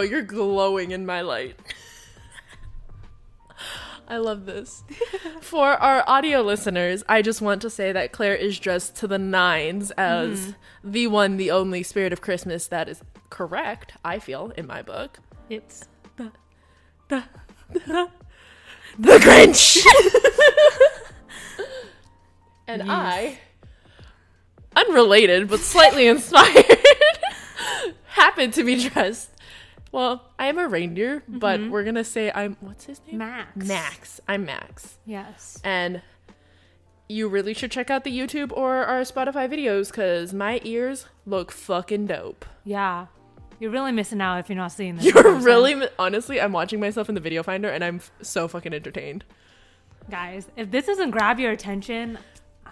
[0.00, 1.60] Bro, you're glowing in my light.
[4.08, 4.82] I love this.
[5.42, 9.18] For our audio listeners, I just want to say that Claire is dressed to the
[9.18, 10.90] nines as mm-hmm.
[10.90, 15.18] the one, the only spirit of Christmas that is correct, I feel, in my book.
[15.50, 15.86] It's
[16.16, 16.32] The,
[17.08, 17.24] the,
[18.98, 19.84] the Grinch!
[22.66, 23.38] and I,
[24.74, 26.78] unrelated but slightly inspired,
[28.06, 29.29] happened to be dressed.
[29.92, 31.70] Well, I am a reindeer, but mm-hmm.
[31.70, 32.56] we're gonna say I'm.
[32.60, 33.18] What's his name?
[33.18, 33.56] Max.
[33.66, 34.20] Max.
[34.28, 34.98] I'm Max.
[35.04, 35.60] Yes.
[35.64, 36.02] And
[37.08, 41.50] you really should check out the YouTube or our Spotify videos because my ears look
[41.50, 42.44] fucking dope.
[42.64, 43.06] Yeah.
[43.58, 45.04] You're really missing out if you're not seeing this.
[45.06, 48.72] You're really, honestly, I'm watching myself in the video finder and I'm f- so fucking
[48.72, 49.24] entertained.
[50.08, 50.46] guys.
[50.56, 52.18] If this doesn't grab your attention,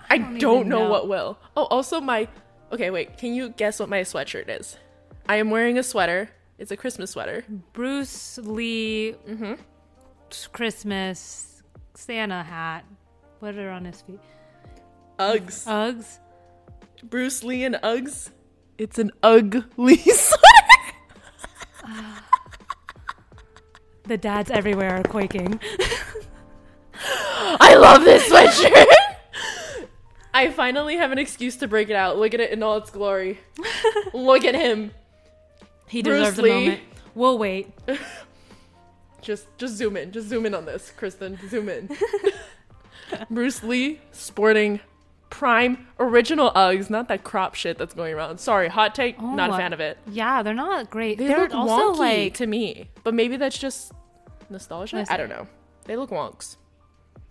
[0.08, 0.90] I don't don't, even know, know.
[0.90, 1.38] what will.
[1.56, 2.28] Oh, also my.
[2.72, 3.18] Okay, wait.
[3.18, 4.78] Can you guess what my sweatshirt is?
[5.28, 6.30] I am wearing a sweater.
[6.58, 7.44] It's a Christmas sweater.
[7.72, 9.54] Bruce Lee Mm-hmm.
[10.52, 11.62] Christmas
[11.94, 12.84] Santa hat.
[13.40, 14.20] What are on his feet?
[15.18, 15.64] Uggs.
[15.66, 16.18] Uggs.
[17.04, 18.30] Bruce Lee and Uggs.
[18.76, 20.44] It's an ugly sweater.
[24.04, 25.60] The dads everywhere are quaking.
[27.60, 28.86] I love this sweatshirt.
[30.34, 32.16] I finally have an excuse to break it out.
[32.18, 33.38] Look at it in all its glory.
[34.14, 34.92] Look at him.
[35.88, 36.50] He Bruce deserves a Lee.
[36.50, 36.80] moment.
[37.14, 37.68] We'll wait.
[39.20, 40.12] Just just zoom in.
[40.12, 41.38] Just zoom in on this, Kristen.
[41.48, 41.90] Zoom in.
[43.30, 44.80] Bruce Lee sporting
[45.28, 48.38] prime original Uggs, not that crop shit that's going around.
[48.38, 49.98] Sorry, hot take, oh, not a Oh, fan of it.
[50.10, 51.18] Yeah, they're not great.
[51.18, 53.92] They They're look also wonky like to me, but maybe that's just
[54.48, 55.04] nostalgia.
[55.10, 55.46] I don't know.
[55.84, 56.56] They look wonks.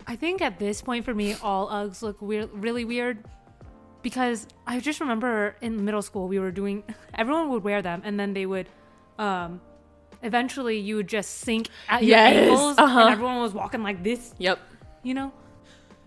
[0.06, 3.24] I think at this point for me, all Uggs look weird, really weird,
[4.02, 6.82] because I just remember in middle school we were doing.
[7.14, 8.68] Everyone would wear them, and then they would.
[9.18, 9.60] um
[10.20, 13.00] Eventually, you would just sink at your ankles, uh-huh.
[13.00, 14.34] and everyone was walking like this.
[14.38, 14.58] Yep.
[15.04, 15.32] You know,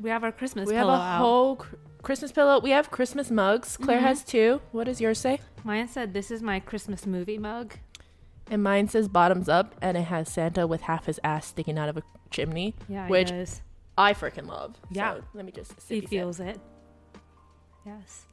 [0.01, 1.19] we have our Christmas we have a out.
[1.19, 2.59] whole cr- Christmas pillow.
[2.59, 3.78] We have Christmas mugs.
[3.78, 4.07] Claire Mm-hmm.
[4.07, 4.59] has two.
[4.74, 5.40] What does yours say?
[5.63, 7.75] Mine said, "This is my Christmas movie mug."
[8.50, 11.88] And mine says bottoms up, and it has Santa with half his ass sticking out
[11.88, 13.31] of a chimney, Yeah, which.
[13.97, 14.75] I freaking love.
[14.91, 15.13] Yeah.
[15.16, 15.74] So let me just.
[15.88, 16.59] He feels it.
[17.86, 18.25] Yes,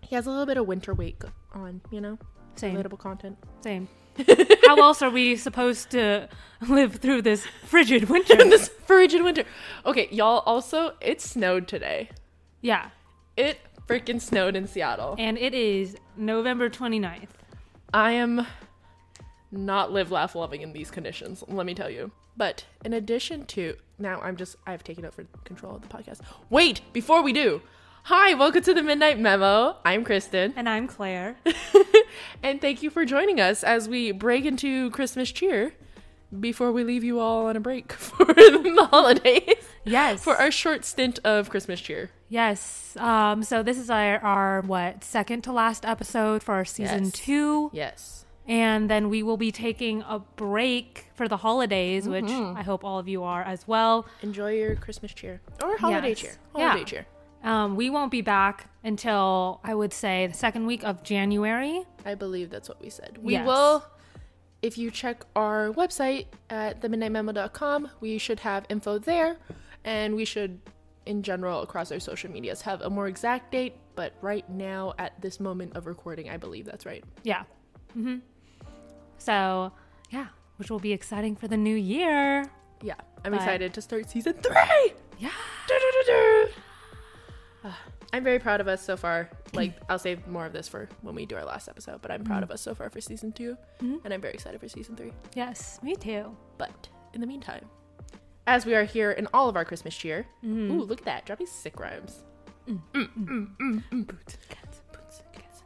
[0.00, 1.22] He has a little bit of winter weight
[1.52, 2.18] on, you know,
[2.56, 3.36] same, relatable content.
[3.62, 3.88] same.
[4.66, 6.28] How else are we supposed to
[6.68, 8.36] live through this frigid winter?
[8.36, 9.44] This frigid winter.
[9.84, 10.38] Okay, y'all.
[10.46, 12.10] Also, it snowed today.
[12.60, 12.90] yeah,
[13.36, 15.16] It freaking snowed in Seattle.
[15.18, 17.28] and it is November 29th.
[17.92, 18.46] I am
[19.50, 21.42] not live, laugh, loving in these conditions.
[21.48, 22.10] Let me tell you.
[22.36, 26.20] But in addition to now, I'm just I've taken over control of the podcast.
[26.50, 27.62] Wait, before we do.
[28.08, 29.76] Hi, welcome to the Midnight Memo.
[29.84, 31.36] I'm Kristen, And I'm Claire.
[32.42, 35.72] and thank you for joining us as we break into Christmas cheer
[36.38, 39.54] before we leave you all on a break for the holidays.
[39.84, 40.22] Yes.
[40.22, 42.10] For our short stint of Christmas cheer.
[42.28, 42.94] yes.
[42.98, 47.12] Um, so this is our, our what second to last episode for our season Yes.
[47.12, 48.26] two, Yes.
[48.46, 52.56] and then we will be taking a break for the holidays, which Mm-hmm.
[52.58, 54.04] I hope all of you are as well.
[54.22, 56.20] Enjoy your Christmas cheer or holiday Yes.
[56.20, 56.36] cheer.
[56.56, 56.68] Yeah.
[56.68, 57.06] Holiday cheer.
[57.44, 61.84] Um, we won't be back until I would say the second week of January.
[62.04, 63.18] I believe that's what we said.
[63.22, 63.46] We Yes.
[63.46, 63.84] will,
[64.62, 69.36] if you check our website at themidnightmemo.com, we should have info there.
[69.84, 70.58] And we should,
[71.04, 73.74] in general, across our social medias, have a more exact date.
[73.94, 77.04] But right now, at this moment of recording, I believe that's right.
[77.22, 77.44] Yeah.
[77.92, 78.16] hmm
[79.18, 79.70] So
[80.10, 82.46] yeah, which will be exciting for the new year.
[82.82, 82.94] Yeah.
[83.24, 84.94] I'm But- excited to start season three.
[85.18, 85.30] Yeah.
[85.68, 86.52] Du-du-du-du.
[86.56, 86.63] Ah,
[88.12, 89.28] I'm very proud of us so far.
[89.54, 92.22] Like, I'll save more of this for when we do our last episode, but I'm
[92.24, 94.00] proud of us so far for season 2 Mhm.
[94.04, 95.12] and I'm very excited for season three.
[95.34, 96.36] Yes, me too.
[96.58, 97.68] But in the meantime,
[98.46, 100.70] as we are here in all of our Christmas cheer, Mhm.
[100.70, 102.22] ooh, look at that, dropping sick rhymes.
[102.68, 103.08] Mm, mm,
[103.58, 104.06] mm, mm.
[104.06, 105.62] Boots, cats, boots, cats.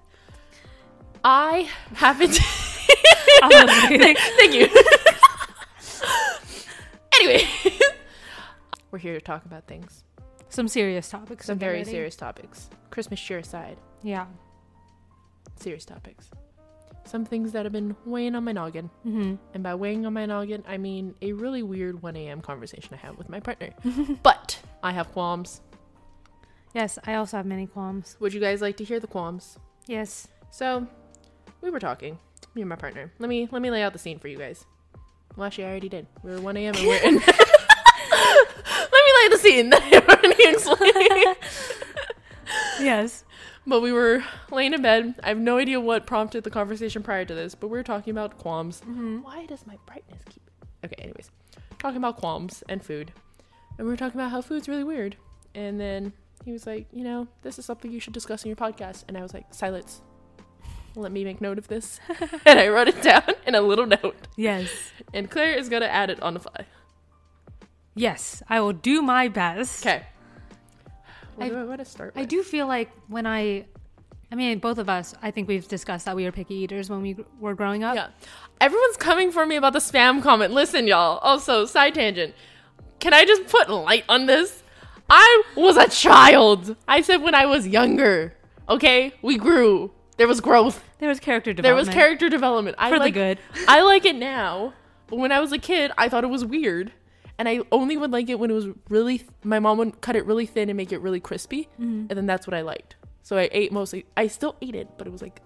[1.24, 2.42] I happen to.
[3.42, 4.16] I was waiting.
[4.36, 4.68] Thank you.
[7.14, 7.46] anyway,
[8.90, 10.02] we're here to talk about things,
[10.50, 11.46] Some serious topics.
[11.46, 12.68] some very serious topics.
[12.90, 14.26] Christmas cheer aside, Yeah.
[15.56, 16.30] serious topics.
[17.04, 18.90] Some things that have been weighing on my noggin.
[19.02, 22.40] hmm And by weighing on my noggin, I mean a really weird 1 a.m.
[22.42, 23.70] conversation I had with my partner.
[24.22, 25.60] but I have qualms.
[26.74, 28.16] Yes, I also have many qualms.
[28.20, 29.58] Would you guys like to hear the qualms?
[29.86, 30.28] Yes.
[30.50, 30.86] So,
[31.62, 32.18] we were talking,
[32.54, 33.10] me and my partner.
[33.18, 34.66] Let me let me lay out the scene for you guys.
[35.36, 36.06] Well, actually, I already did.
[36.22, 36.74] We were 1 a.m.
[36.74, 37.20] and we're in.
[39.28, 39.72] the scene.
[39.74, 41.36] I already explained.
[42.80, 43.24] Yes.
[43.66, 45.14] But we were laying in bed.
[45.22, 48.10] I have no idea what prompted the conversation prior to this, but we were talking
[48.10, 48.80] about qualms.
[48.80, 49.18] Mm-hmm.
[49.18, 50.42] Why does my brightness keep.
[50.84, 51.30] Okay, anyways.
[51.78, 53.12] Talking about qualms and food.
[53.76, 55.16] And we were talking about how food's really weird.
[55.54, 56.12] And then
[56.44, 59.04] he was like, you know, this is something you should discuss in your podcast.
[59.06, 60.00] And I was like, silence.
[60.94, 62.00] Let me make note of this.
[62.46, 64.28] and I wrote it down in a little note.
[64.36, 64.70] Yes.
[65.12, 66.64] And Claire is going to add it on the fly.
[67.98, 69.86] Yes, I will do my best.
[69.86, 70.04] Okay.
[71.36, 72.22] What I- do I want to start with?
[72.22, 73.66] I do feel like when I,
[74.30, 77.02] I mean, both of us, I think we've discussed that we were picky eaters when
[77.02, 77.94] we were growing up.
[77.94, 78.08] Yeah.
[78.60, 80.52] Everyone's coming for me about the spam comment.
[80.52, 81.18] Listen, y'all.
[81.18, 82.34] Also, side tangent.
[83.00, 84.62] Can I just put light on this?
[85.08, 86.76] I was a child.
[86.86, 88.34] I said when I was younger.
[88.68, 89.14] Okay?
[89.22, 89.92] We grew.
[90.16, 90.84] There was growth.
[90.98, 91.86] There was character development.
[91.86, 92.76] There was character development.
[92.78, 93.38] I For the like, good.
[93.68, 94.74] I like it now.
[95.06, 96.92] But when I was a kid, I thought it was weird.
[97.38, 100.26] And I only would like it when it was really my mom would cut it
[100.26, 101.68] really thin and make it really crispy.
[101.74, 102.06] Mm-hmm.
[102.08, 102.96] And then that's what I liked.
[103.22, 105.40] So I ate mostly I still ate it, but it was like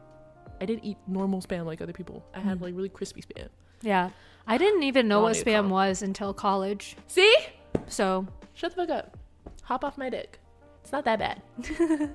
[0.61, 2.25] I didn't eat normal spam like other people.
[2.35, 2.49] I Mm-hmm.
[2.49, 3.49] had like really crispy spam.
[3.83, 4.11] Yeah.
[4.47, 6.97] I didn't even know what spam was until college.
[7.09, 7.35] See?
[7.89, 9.17] So, Shut the fuck up.
[9.63, 10.39] Hop off my dick.
[10.83, 11.43] It's not that bad.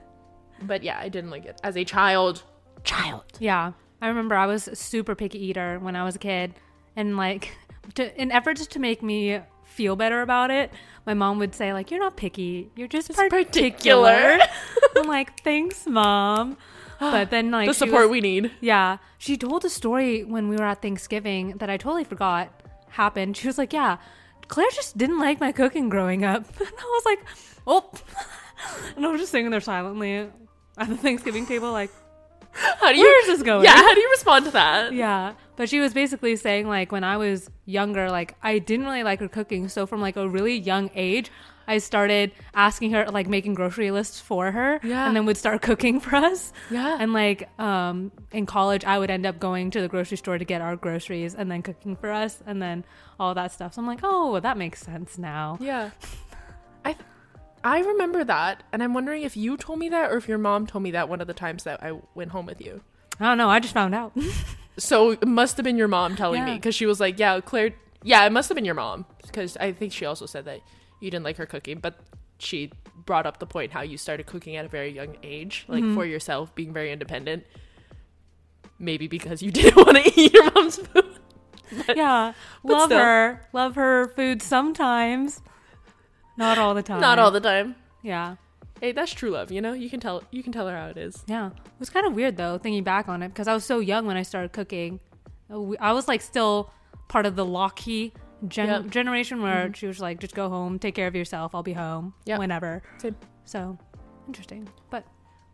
[0.63, 2.43] but yeah, I didn't like it as a child.
[2.83, 3.23] Child.
[3.39, 3.71] yeah.
[4.01, 6.53] I remember I was a super picky eater when I was a kid.
[6.95, 7.55] And, like,
[7.95, 9.39] to, in efforts to make me
[9.77, 10.71] feel better about it,
[11.05, 12.71] my mom would say, like, you're not picky.
[12.75, 13.43] You're just, particular.
[13.45, 14.39] particular.
[14.97, 16.57] I'm like, thanks, mom.
[16.99, 18.51] But then, like, the support was- we need.
[18.59, 18.97] Yeah.
[19.19, 22.49] She told a story when we were at Thanksgiving that I totally forgot
[22.89, 23.37] happened.
[23.37, 23.97] She was like, Yeah,
[24.47, 26.43] Claire just didn't like my cooking growing up.
[26.59, 27.19] And I was like,
[27.67, 27.91] Oh.
[28.95, 30.13] and I was just sitting there silently
[30.77, 31.91] at the Thanksgiving table, like,
[32.51, 33.63] How do you Where is this going?
[33.65, 34.93] Yeah, how do you respond to that?
[34.93, 35.33] Yeah.
[35.57, 39.19] But she was basically saying, like, when I was younger, like, I didn't really like
[39.19, 39.67] her cooking.
[39.67, 41.31] So from like a really young age,
[41.67, 44.79] I started asking her, like, making grocery lists for her.
[44.83, 45.07] Yeah.
[45.07, 46.53] And then would start cooking for us.
[46.71, 46.97] Yeah.
[46.99, 50.45] And like um in college I would end up going to the grocery store to
[50.45, 52.85] get our groceries and then cooking for us and then
[53.19, 53.73] all that stuff.
[53.73, 55.89] So I'm like, "Oh, that makes sense now." Yeah.
[56.85, 56.95] I
[57.63, 60.67] I remember that, and I'm wondering if you told me that or if your mom
[60.67, 62.81] told me that one of the times that I went home with you.
[63.19, 64.15] I don't know, I just found out.
[64.77, 67.73] So it must have been your mom telling me because she was like, "Yeah, Claire."
[68.03, 70.61] Yeah, it must have been your mom because I think she also said that
[70.99, 71.99] you didn't like her cooking, but
[72.37, 72.71] she
[73.05, 75.95] brought up the point how you started cooking at a very young age, like Mm-hmm.
[75.95, 77.43] for yourself, being very independent.
[78.79, 81.19] Maybe because you didn't want to eat your mom's food.
[81.95, 82.33] yeah.
[82.63, 82.99] But Love still.
[82.99, 83.47] her.
[83.53, 85.41] Love her food sometimes.
[86.37, 87.01] Not all the time.
[87.01, 87.75] Not all the time.
[88.03, 88.35] Yeah.
[88.81, 89.51] Hey, that's true love.
[89.51, 90.23] You know, you can tell.
[90.31, 91.23] You can tell her how it is.
[91.27, 91.47] Yeah.
[91.47, 94.05] It was kind of weird though, thinking back on it, because I was so young
[94.05, 94.99] when I started cooking.
[95.51, 96.71] Uh, I was like still
[97.07, 98.13] part of the locky
[98.47, 98.91] gen- Yep.
[98.91, 102.13] generation where she was like, just go home, take care of yourself, I'll be home
[102.25, 102.37] Yeah.
[102.37, 102.83] whenever.
[102.97, 103.15] Same.
[103.45, 103.77] So
[104.27, 104.67] interesting.
[104.89, 105.05] But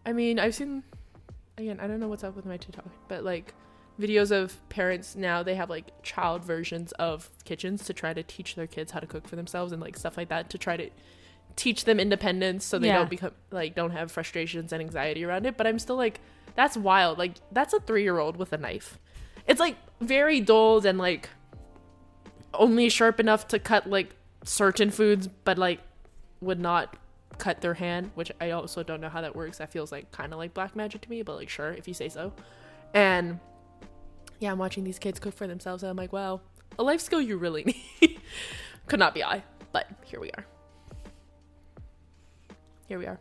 [0.06, 0.84] I mean, I've seen
[1.58, 3.54] again, I don't know what's up with my TikTok, but like
[4.00, 8.56] videos of parents now they have like child versions of kitchens to try to teach
[8.56, 10.90] their kids how to cook for themselves and like stuff like that to try to
[11.56, 12.98] teach them independence so they Yeah.
[13.00, 15.58] don't become like don't have frustrations and anxiety around it.
[15.58, 16.20] But I'm still like
[16.56, 17.18] that's wild.
[17.18, 19.00] Like that's a 3-year-old with a knife.
[19.48, 21.30] It's like very dulled and like
[22.54, 25.80] only sharp enough to cut like certain foods but like
[26.42, 26.96] would not
[27.40, 29.58] cut their hand, which I also don't know how that works.
[29.58, 31.94] That feels like kind of like black magic to me, but like sure if you
[31.94, 32.32] say so.
[32.94, 33.40] And
[34.40, 36.42] yeah, I'm watching these kids cook for themselves, and I'm like, wow,
[36.78, 37.64] a life skill you really
[38.02, 38.20] need.
[38.88, 40.46] Could not be I, but here we are.
[42.94, 43.20] Here we are.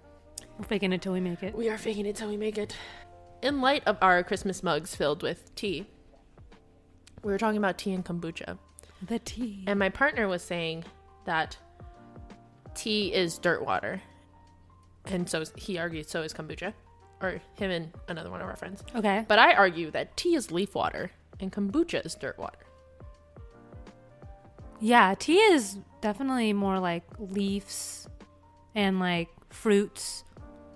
[0.59, 1.55] we're faking it till we make it.
[1.55, 2.77] We are faking it till we make it.
[3.41, 5.87] In light of our Christmas mugs filled with tea,
[7.23, 8.59] we were talking about tea and kombucha.
[9.01, 9.65] The tea.
[9.67, 10.85] And my partner was saying
[11.25, 11.57] that
[12.75, 14.03] tea is dirt water.
[15.07, 16.75] And so he argued so is kombucha.
[17.23, 18.85] Or him and another one of our friends.
[18.95, 19.25] Okay.
[19.27, 22.59] But I argue that tea is leaf water and kombucha is dirt water.
[24.81, 28.07] Yeah, tea is definitely more like leaves
[28.75, 30.25] and like fruits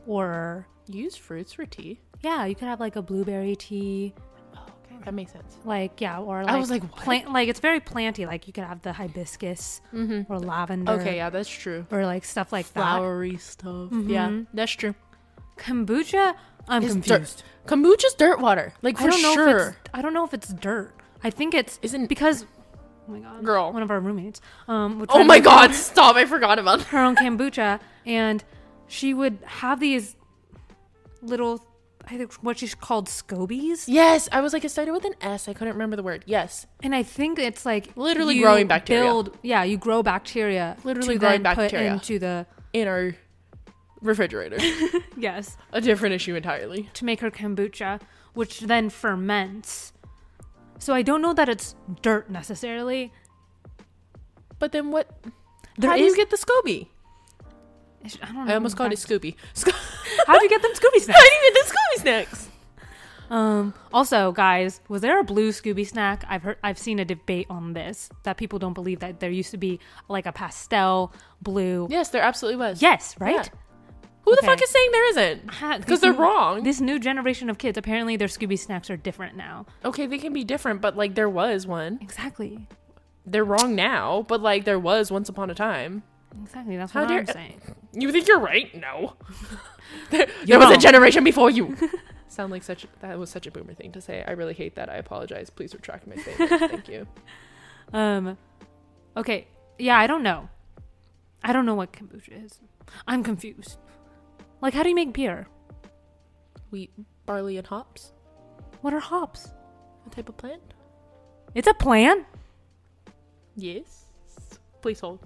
[0.06, 2.00] or use fruits for tea?
[2.22, 4.14] yeah, you could have like a blueberry tea,
[4.56, 4.96] Oh, okay.
[5.04, 5.58] That makes sense.
[5.64, 6.96] like yeah, or like I was like, what?
[7.02, 8.24] plant like it's very planty.
[8.26, 9.80] Like you could have the hibiscus
[10.28, 10.92] or lavender.
[10.92, 11.86] Okay, yeah, that's true.
[11.90, 13.90] Or like stuff like Flowery stuff.
[13.92, 14.46] Yeah, Mhm.
[14.54, 14.94] that's true.
[15.58, 16.34] Kombucha,
[16.68, 17.42] I'm Is confused.
[17.66, 17.70] dirt.
[17.72, 18.72] Kombucha's dirt water.
[18.82, 19.48] Like, for I don't know sure.
[19.58, 20.92] if it's I don't know if it's dirt.
[21.24, 22.44] I think it's Isn't- because
[23.08, 23.72] oh my god, Girl.
[23.72, 24.40] one of our roommates.
[24.68, 26.16] Um, Oh my god, stop.
[26.16, 28.42] I forgot about her own kombucha, and
[28.88, 30.16] she would have these
[31.22, 31.64] little,
[32.06, 35.48] I think what she's called scobies, Yes, I was like, it started with an S.
[35.48, 36.24] I couldn't remember the word.
[36.26, 36.66] Yes.
[36.82, 39.02] and I think it's like Literally growing bacteria.
[39.04, 40.76] Build, yeah, you grow bacteria.
[40.84, 41.90] Literally to growing then bacteria.
[41.90, 43.14] Put into the In our
[44.00, 44.58] refrigerator.
[45.16, 46.88] yes, a different issue entirely.
[46.94, 48.00] to make her kombucha,
[48.34, 49.92] which then ferments.
[50.78, 53.12] So I don't know that it's dirt necessarily.
[54.58, 55.08] But then what?
[55.78, 56.88] There how do you get the Scooby?
[58.22, 58.52] I don't know.
[58.52, 59.34] I almost called it Scooby.
[59.54, 59.72] Sco-
[60.26, 61.20] How do you get them Scooby how snacks?
[61.20, 62.48] do you get the Scooby snacks?
[63.28, 63.74] Um.
[63.92, 66.24] Also, guys, was there a blue Scooby snack?
[66.28, 66.58] I've heard.
[66.62, 69.80] I've seen a debate on this that people don't believe that there used to be
[70.08, 71.88] like a pastel blue.
[71.90, 72.80] Yes, there absolutely was.
[72.80, 73.34] Yes, right.
[73.34, 73.44] Yeah.
[74.24, 75.46] Who the fuck is saying there isn't?
[75.80, 76.64] Because they're wrong.
[76.64, 79.66] This new generation of kids, apparently their Scooby snacks are different now.
[79.84, 81.98] okay, they can be different, but like there was one.
[82.02, 82.66] Exactly.
[83.24, 86.02] They're wrong now, but like there was once upon a time.
[86.42, 86.76] Exactly.
[86.76, 87.60] That's How what dare- I'm saying.
[87.98, 88.74] You think you're right?
[88.78, 89.16] No.
[90.10, 91.76] there You're there was a generation before you.
[92.28, 94.22] Sound like such that was such a boomer thing to say.
[94.26, 94.90] I really hate that.
[94.90, 95.48] I apologize.
[95.48, 96.70] Please retract my statement.
[96.70, 97.06] Thank you.
[97.94, 98.36] Um.
[99.16, 99.46] Okay.
[99.78, 100.50] Yeah, I don't know.
[101.42, 102.60] I don't know what kombucha is.
[103.06, 103.78] I'm confused.
[104.60, 105.46] Like, how do you make beer?
[106.70, 106.90] Wheat,
[107.24, 108.12] barley, and hops.
[108.82, 109.52] What are hops?
[110.02, 110.74] What type of plant?
[111.54, 112.26] It's a plant.
[113.54, 114.04] Yes.
[114.82, 115.20] Please hold.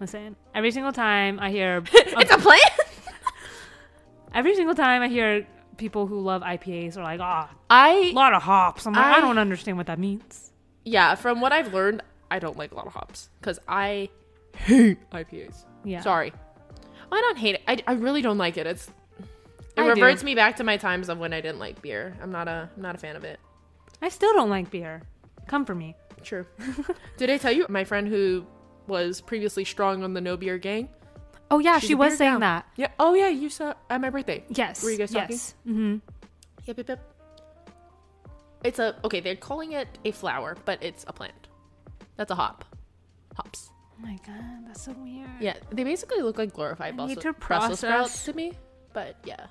[0.00, 2.62] Listen, every single time I hear, it's a plant.
[4.34, 8.32] every single time I hear people who love IPAs are like, ah, a I lot
[8.34, 8.86] of hops.
[8.86, 10.52] I'm like, I, I- don't understand what that means.
[10.84, 11.14] yeah.
[11.14, 14.08] From what I've learned, I don't like a lot of hops because I
[14.56, 15.64] hate IPAs.
[15.84, 16.00] Yeah.
[16.00, 16.32] Sorry.
[17.10, 17.62] I don't hate it.
[17.66, 18.66] I, I really don't like it.
[18.66, 18.88] It's
[19.18, 19.24] it
[19.78, 19.88] I do.
[19.90, 22.14] reverts me back to my times of when I didn't like beer.
[22.22, 23.40] I'm not a I'm not a fan of it.
[24.02, 25.02] I still don't like beer.
[25.46, 25.96] Come for me.
[26.22, 26.44] True.
[27.16, 28.44] Did I tell you my friend who
[28.88, 30.88] was previously strong on the no beer gang?
[31.50, 32.40] Oh yeah, She's she was saying gal.
[32.40, 32.66] that.
[32.76, 32.88] Yeah.
[32.98, 34.44] Oh yeah, you saw at my birthday.
[34.48, 34.82] Yes.
[34.82, 35.30] Were you guys talking?
[35.36, 35.54] yes.
[35.66, 35.96] Mm-hmm.
[36.66, 37.14] Yep, yep, yep.
[38.64, 39.20] It's a okay.
[39.20, 41.48] They're calling it a flower, but it's a plant.
[42.16, 42.64] That's a hop.
[43.36, 43.70] Hops.
[43.72, 45.28] Oh my god, that's so weird.
[45.40, 48.52] Yeah, they basically look like glorified I Brussels, need to Brussels sprouts to me.
[48.92, 49.46] But yeah,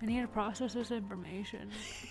[0.00, 1.70] I need to process this information.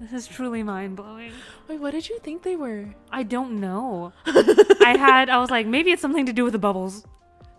[0.00, 1.32] this is truly mind blowing.
[1.68, 2.86] wait, what did you think they were?
[3.10, 4.12] I don't know.
[4.26, 7.06] I had, I was like, maybe it's something to do with the bubbles.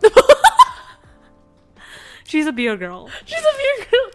[2.27, 3.09] She's a beer girl.
[3.25, 4.11] She's a beer girl.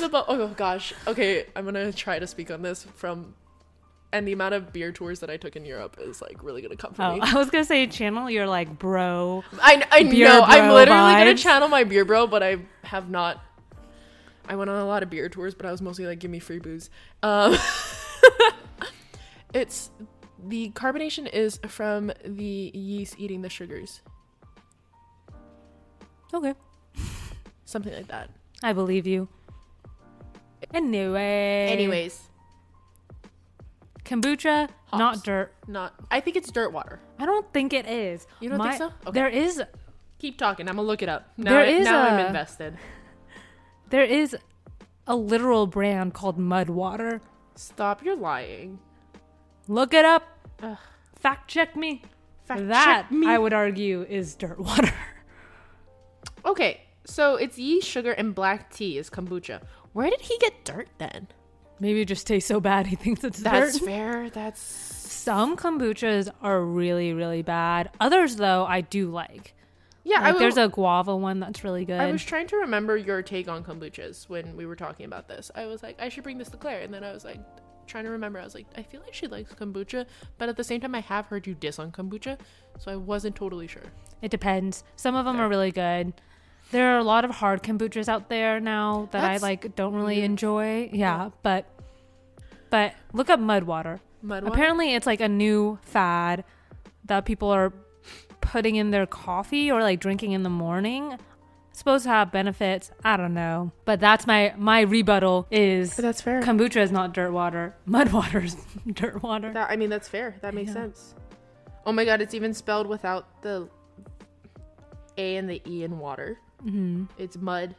[0.00, 0.92] The bu- oh gosh.
[1.06, 3.34] Okay, I'm gonna try to speak on this from,
[4.12, 6.76] and the amount of beer tours that I took in Europe is like really gonna
[6.76, 7.20] come from Oh, me.
[7.22, 9.44] I was gonna say channel your like bro.
[9.60, 11.38] I I Beer know I'm bro literally gonna vibes.
[11.38, 13.40] channel my beer bro, but I have not.
[14.48, 16.38] I went on a lot of beer tours, but I was mostly like, give me
[16.38, 16.90] free booze.
[17.22, 17.56] Um,
[19.54, 19.90] it's
[20.44, 24.00] the carbonation is from the yeast eating the sugars,
[26.34, 26.54] Okay,
[27.64, 28.30] something like that.
[28.62, 29.28] I believe you.
[30.74, 31.68] Anyway.
[31.70, 32.28] Anyways,
[34.04, 34.98] kombucha, Hops.
[34.98, 35.52] not dirt.
[35.68, 35.94] not.
[36.10, 36.98] I think it's dirt water.
[37.18, 38.26] I don't think it is.
[38.40, 38.86] You don't think so?
[39.06, 39.12] Okay.
[39.12, 39.62] There is
[40.18, 40.68] Keep talking.
[40.68, 41.32] I'm gonna look it up.
[41.36, 42.76] Now, There I- is now I'm invested.
[43.92, 44.36] There is
[45.06, 47.20] a literal brand called Mud Water.
[47.54, 48.02] Stop.
[48.02, 48.78] You're lying.
[49.68, 50.24] Look it up.
[50.62, 50.78] Ugh.
[51.14, 52.02] Fact check me.
[52.46, 53.26] Fact that check me.
[53.28, 54.92] I would argue is dirt water.
[56.44, 59.62] Okay, so it's yeast, sugar, and black tea is kombucha.
[59.92, 61.28] Where did he get dirt then?
[61.78, 63.84] Maybe it just tastes so bad he thinks it's That's dirt.
[63.84, 64.30] That's fair.
[64.30, 67.90] That's Some kombuchas are really, really bad.
[68.00, 69.54] Others, though, I do like.
[70.04, 70.20] Yeah.
[70.20, 70.68] Like, there's a.
[70.68, 72.00] guava one that's really good.
[72.00, 75.50] I was trying to remember your take on kombuchas when we were talking about this.
[75.54, 77.38] I was like, I should bring this to Claire, and then I was like,
[77.86, 78.38] trying to remember.
[78.40, 80.06] I was like, I feel like she likes kombucha,
[80.38, 82.38] but at the same time, I have heard you diss on kombucha,
[82.78, 83.82] so I wasn't totally sure.
[84.22, 84.84] It depends.
[84.96, 86.12] Some of them are really good.
[86.70, 89.94] There are a lot of hard kombuchas out there now that That's I like don't
[89.94, 90.88] really enjoy.
[90.92, 91.30] Yeah, Yeah.
[91.42, 91.66] but
[92.70, 94.00] but look up mud water.
[94.22, 94.54] Mud water?
[94.54, 96.44] Apparently, it's like a new fad
[97.04, 97.72] that people are
[98.42, 101.18] putting in their coffee or like drinking in the morning.
[101.74, 102.90] Supposed to have benefits.
[103.02, 106.42] I don't know, but that's my my rebuttal is But that's fair.
[106.42, 107.74] kombucha is not dirt water.
[107.86, 108.56] Mud water is
[108.92, 109.50] dirt water.
[109.54, 110.36] That I mean, that's fair.
[110.42, 110.74] That makes Yeah.
[110.74, 111.14] sense.
[111.86, 113.70] Oh my god, it's even spelled without the
[115.16, 116.38] A and the E in water.
[116.62, 117.74] hmm It's mud.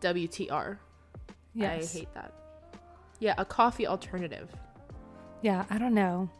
[0.00, 0.78] WTR.
[1.54, 1.94] Yes.
[1.94, 2.32] I hate that.
[3.18, 4.48] Yeah, a coffee alternative.
[5.42, 6.30] Yeah, I don't know.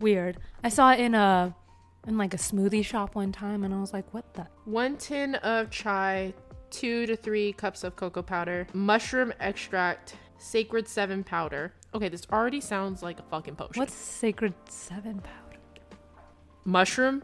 [0.00, 0.38] Weird.
[0.62, 1.54] I saw it in a
[2.06, 5.34] in like a smoothie shop one time and I was like, what the One tin
[5.36, 6.32] of chai,
[6.70, 11.72] two to three cups of cocoa powder, mushroom extract, sacred seven powder.
[11.94, 13.80] Okay, this already sounds like a fucking potion.
[13.80, 15.32] What's sacred seven powder?
[16.64, 17.22] mushroom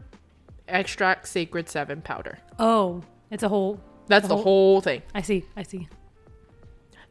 [0.69, 2.39] extract sacred seven powder?
[2.59, 5.01] Oh, it's a whole That's The whole- whole thing.
[5.13, 5.87] I see, I see.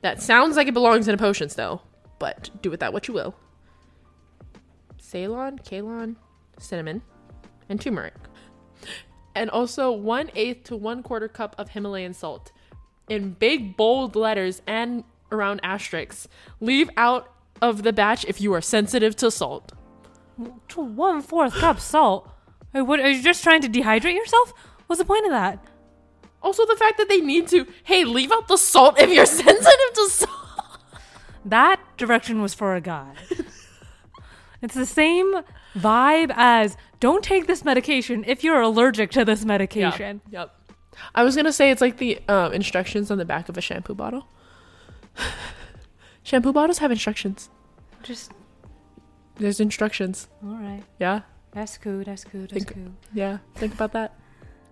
[0.02, 1.80] That sounds like it belongs in a potions though,
[2.18, 3.34] but do with that what you will.
[4.98, 6.16] Ceylon, Ceylon,
[6.58, 7.02] cinnamon,
[7.72, 8.14] and turmeric.
[9.34, 12.52] and also one eighth to one quarter cup of Himalayan salt
[13.08, 16.28] in big bold letters and around asterisks.
[16.60, 19.72] Leave out of the batch if you are sensitive to salt.
[20.68, 22.28] To one fourth cup salt.
[22.74, 23.00] Wait, what?
[23.00, 24.52] Are you just trying to dehydrate yourself?
[24.86, 25.64] What's the point of that?
[26.42, 29.92] Also, the fact that they need to, hey, leave out the salt if you're sensitive
[29.94, 30.30] to salt.
[31.44, 33.14] That direction was for a guy.
[34.60, 35.42] it's the same
[35.74, 40.20] vibe as don't take this medication if you're allergic to this medication.
[40.30, 40.54] Yep.
[41.16, 43.94] I was gonna say it's like the um, instructions on the back of a shampoo
[43.94, 44.28] bottle.
[46.22, 47.50] shampoo bottles have instructions.
[48.04, 48.30] Just
[49.36, 50.28] There's instructions.
[50.44, 50.84] all right.
[51.00, 51.22] Yeah.
[51.50, 52.04] That's cool.
[52.04, 52.42] That's cool.
[52.42, 52.92] That's Think- cool.
[53.12, 53.38] Yeah.
[53.56, 54.16] Think about that.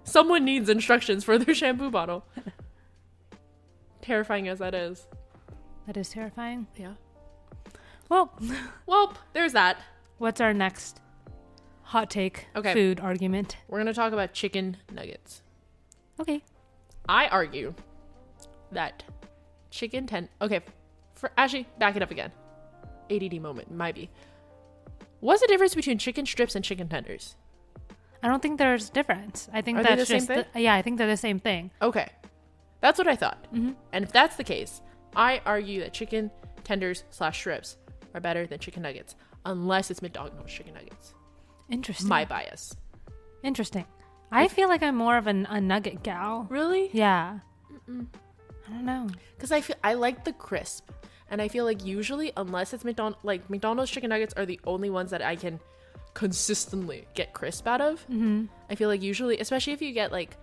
[0.05, 2.25] Someone needs instructions for their shampoo bottle.
[4.03, 5.07] Terrifying as that is.
[5.87, 6.67] That is terrifying.
[6.77, 6.95] Yeah.
[8.09, 8.33] Well,
[8.87, 9.79] Well, there's that.
[10.19, 11.01] what's our next
[11.91, 12.73] hot take Okay.
[12.73, 13.57] food argument?
[13.69, 15.43] We're gonna talk about chicken nuggets.
[16.21, 16.43] Okay.
[17.09, 17.75] I argue
[18.73, 19.03] that
[19.71, 20.29] chicken ten.
[20.41, 20.61] Okay,
[21.15, 22.31] for actually back it up again.
[23.11, 24.09] ADD moment might be.
[25.19, 27.35] What's the difference between chicken strips and chicken tenders?
[28.23, 29.49] I don't think there's difference.
[29.53, 30.45] I think Are that's the same just thing?
[30.55, 30.75] the- yeah.
[30.75, 31.71] I think they're the same thing.
[31.83, 32.09] Okay,
[32.81, 33.43] that's what I thought.
[33.53, 33.73] Mm-hmm.
[33.93, 34.81] And if that's the case,
[35.17, 36.31] I argue that chicken
[36.63, 37.77] tenders slash strips
[38.15, 41.15] are better than chicken nuggets, unless it's McDonald's chicken nuggets.
[41.71, 42.09] Interesting.
[42.09, 42.77] My bias.
[43.43, 43.85] Interesting.
[44.33, 46.47] I feel like I'm more of an, a nugget gal.
[46.51, 46.91] Really?
[46.93, 47.39] Yeah.
[47.89, 49.09] I don't know.
[49.37, 50.91] Because I feel I like the crisp,
[51.31, 54.91] and I feel like usually, unless it's McDonald, like McDonald's chicken nuggets are the only
[54.91, 55.59] ones that I can
[56.15, 58.01] consistently get crisp out of.
[58.09, 58.45] Mm-hmm.
[58.69, 60.37] I feel like usually, especially if you get like,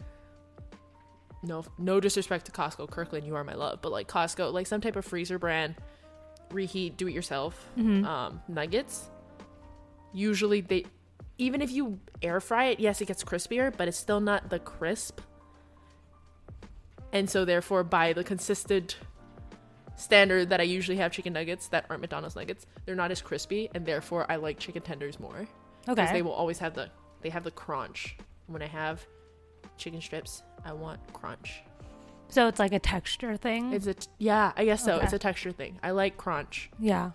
[1.43, 4.81] no, no disrespect to Costco, Kirkland, you are my love, but like Costco, like some
[4.81, 5.75] type of freezer brand,
[6.51, 8.05] reheat, do it yourself, Mm-hmm.
[8.05, 9.09] um, nuggets.
[10.13, 10.85] Usually they,
[11.37, 14.59] even if you air fry it, yes, it gets crispier, but it's still not the
[14.59, 15.21] crisp.
[17.13, 18.97] And so therefore, by the consistent
[19.95, 23.69] standard that I usually have chicken nuggets that aren't McDonald's nuggets, they're not as crispy,
[23.73, 25.47] and therefore I like chicken tenders more
[25.85, 26.89] because they will always have the
[27.21, 28.17] they have the crunch.
[28.47, 29.05] When I have
[29.77, 31.61] chicken strips, I want crunch.
[32.29, 33.73] so it's like a texture thing.
[33.73, 34.95] It's a t- yeah, I guess so.
[34.95, 35.03] Okay.
[35.05, 35.79] It's a texture thing.
[35.81, 36.69] I like crunch.
[36.79, 37.11] yeah.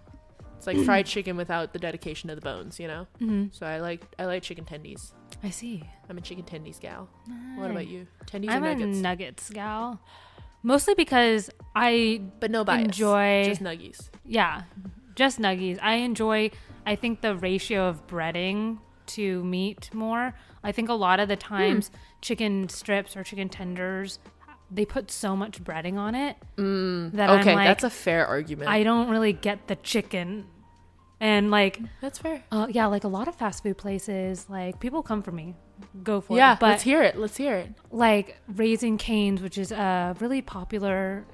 [0.62, 3.08] It's like fried chicken without the dedication of the bones, you know.
[3.20, 3.46] Mm-hmm.
[3.50, 5.12] So I like I like chicken tendies.
[5.42, 5.82] I see.
[6.08, 7.08] I'm a chicken tendies gal.
[7.56, 8.06] What about you?
[8.26, 8.98] Tendies I'm or a nuggets?
[8.98, 10.00] nuggets gal.
[10.62, 12.84] Mostly because I but no bias.
[12.84, 14.08] enjoy just nuggies.
[14.24, 14.62] yeah,
[15.16, 15.80] just nuggies.
[15.82, 16.52] I enjoy
[16.86, 20.32] I think the ratio of breading to meat more.
[20.62, 24.20] I think a lot of the times chicken strips or chicken tenders
[24.74, 28.70] they put so much breading on it that okay, I'm like that's a fair argument.
[28.70, 30.46] I don't really get the chicken.
[31.20, 32.42] And like that's fair.
[32.50, 35.54] uh, yeah, like a lot of fast food places, like people come for me,
[36.02, 36.58] go for Yeah, it.
[36.60, 37.16] But let's hear it.
[37.16, 37.70] Let's hear it.
[37.92, 41.24] like Raising Cane's, which is a really popular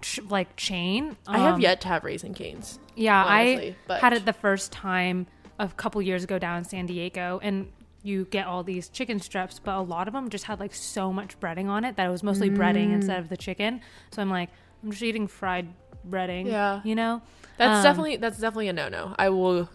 [0.00, 1.16] ch- like chain.
[1.26, 2.78] I have um, yet to have Raising Cane's.
[2.96, 5.26] Yeah, honestly, I but- had it the first time
[5.58, 7.70] a couple years ago down in San Diego, and
[8.08, 11.12] you get all these chicken strips, but a lot of them just had like so
[11.12, 12.56] much breading on it that it was mostly Mm.
[12.56, 13.80] breading instead of the chicken.
[14.10, 14.48] So I'm like,
[14.82, 15.68] I'm just eating fried
[16.08, 16.46] breading.
[16.46, 16.80] Yeah.
[16.84, 17.22] you know.
[17.58, 19.14] That's Um, definitely that's definitely a no no.
[19.18, 19.68] I will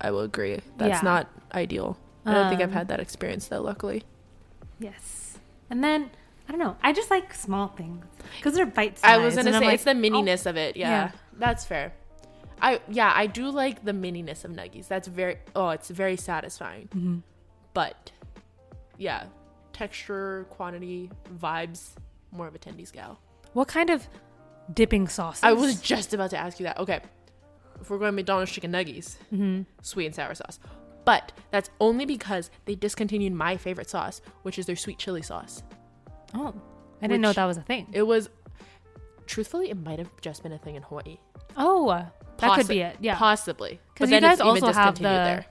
[0.00, 0.60] I will agree.
[0.76, 1.10] That's Yeah.
[1.10, 1.98] not ideal.
[2.26, 4.02] I don't think I've Um, had that experience though, luckily.
[4.78, 5.38] Yes,
[5.70, 6.10] and then
[6.48, 6.76] I don't know.
[6.82, 8.04] I just like small things
[8.36, 9.04] because they're bite sized.
[9.14, 10.76] I was gonna say it's the mininess of it.
[10.76, 11.10] Yeah, Yeah.
[11.38, 11.92] That's fair.
[12.60, 14.86] I yeah, I do like the mininess of nuggies.
[14.88, 16.88] That's very oh, it's very satisfying.
[16.94, 17.18] Mm-hmm.
[17.74, 18.12] But
[18.98, 19.24] yeah,
[19.72, 21.90] texture, quantity, vibes,
[22.32, 23.20] more of a tendies gal.
[23.52, 24.08] What kind of
[24.72, 25.40] dipping sauce?
[25.42, 26.78] I was just about to ask you that.
[26.78, 27.00] Okay.
[27.80, 29.62] If we're going McDonald's chicken nuggies, Mm-hmm.
[29.82, 30.58] sweet and sour sauce.
[31.04, 35.62] But that's only because they discontinued my favorite sauce, which is their sweet chili sauce.
[36.34, 36.54] Oh,
[37.02, 37.88] I didn't know that was a thing.
[37.92, 38.30] It was,
[39.26, 41.18] truthfully, it might have just been a thing in Hawaii.
[41.56, 41.88] Oh,
[42.38, 42.96] that could be it.
[43.00, 43.80] Yeah, possibly.
[43.92, 45.46] Because you guys also have the there.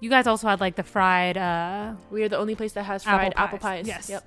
[0.00, 1.36] You guys also had like the fried.
[1.36, 3.86] uh We are the only place that has fried Apple apple pies.
[3.86, 3.86] pies.
[3.86, 4.10] Yes.
[4.10, 4.24] Yep.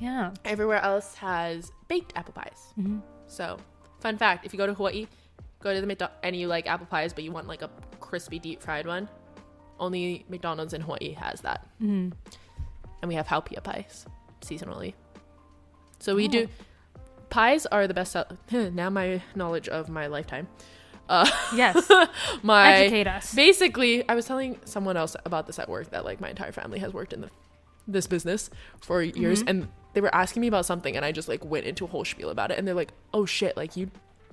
[0.00, 0.32] Yeah.
[0.44, 2.60] Everywhere else has baked apple pies.
[2.78, 2.98] Mm-hmm.
[3.28, 3.56] So,
[4.00, 5.06] fun fact: if you go to Hawaii,
[5.60, 8.38] go to the McDonald's and you like apple pies, but you want like a crispy
[8.38, 9.08] deep fried one,
[9.78, 11.66] only McDonald's in Hawaii has that.
[11.80, 12.10] Mm-hmm.
[13.02, 14.06] And we have haupia pies
[14.42, 14.94] seasonally.
[16.00, 16.30] So we Oh.
[16.30, 16.48] do
[17.30, 18.12] pies are the best.
[18.12, 20.48] sell- now my knowledge of my lifetime.
[21.08, 21.90] Uh, Yes.
[22.42, 23.34] my Educate us.
[23.34, 26.78] basically i was telling someone else about this at work that like my entire family
[26.78, 27.30] has worked in the,
[27.86, 28.48] this business
[28.80, 29.48] for years Mhm.
[29.50, 32.04] and they were asking me about something and i just like went into a whole
[32.04, 33.90] spiel about it and they're like oh shit like you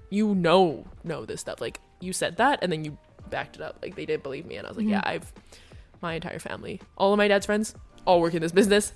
[0.10, 2.98] you know know this stuff like you said that and then you
[3.30, 4.92] backed it up like they didn't believe me and i was like Mhm.
[4.92, 5.34] yeah i've
[6.02, 7.74] my entire family all of my dad's friends
[8.06, 8.94] all work in this business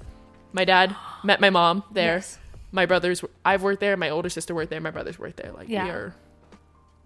[0.53, 2.17] My dad met my mom there.
[2.17, 2.37] Yes.
[2.71, 3.97] My brothers, I've worked there.
[3.97, 4.79] My older sister worked there.
[4.81, 5.51] My brothers worked there.
[5.51, 5.87] Like we Yeah.
[5.89, 6.15] are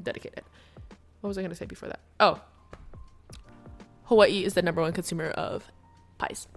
[0.01, 0.43] dedicated.
[1.21, 1.99] What was I gonna say before that?
[2.19, 2.39] Oh,
[4.05, 5.65] Hawaii is the number one consumer of
[6.17, 6.47] pies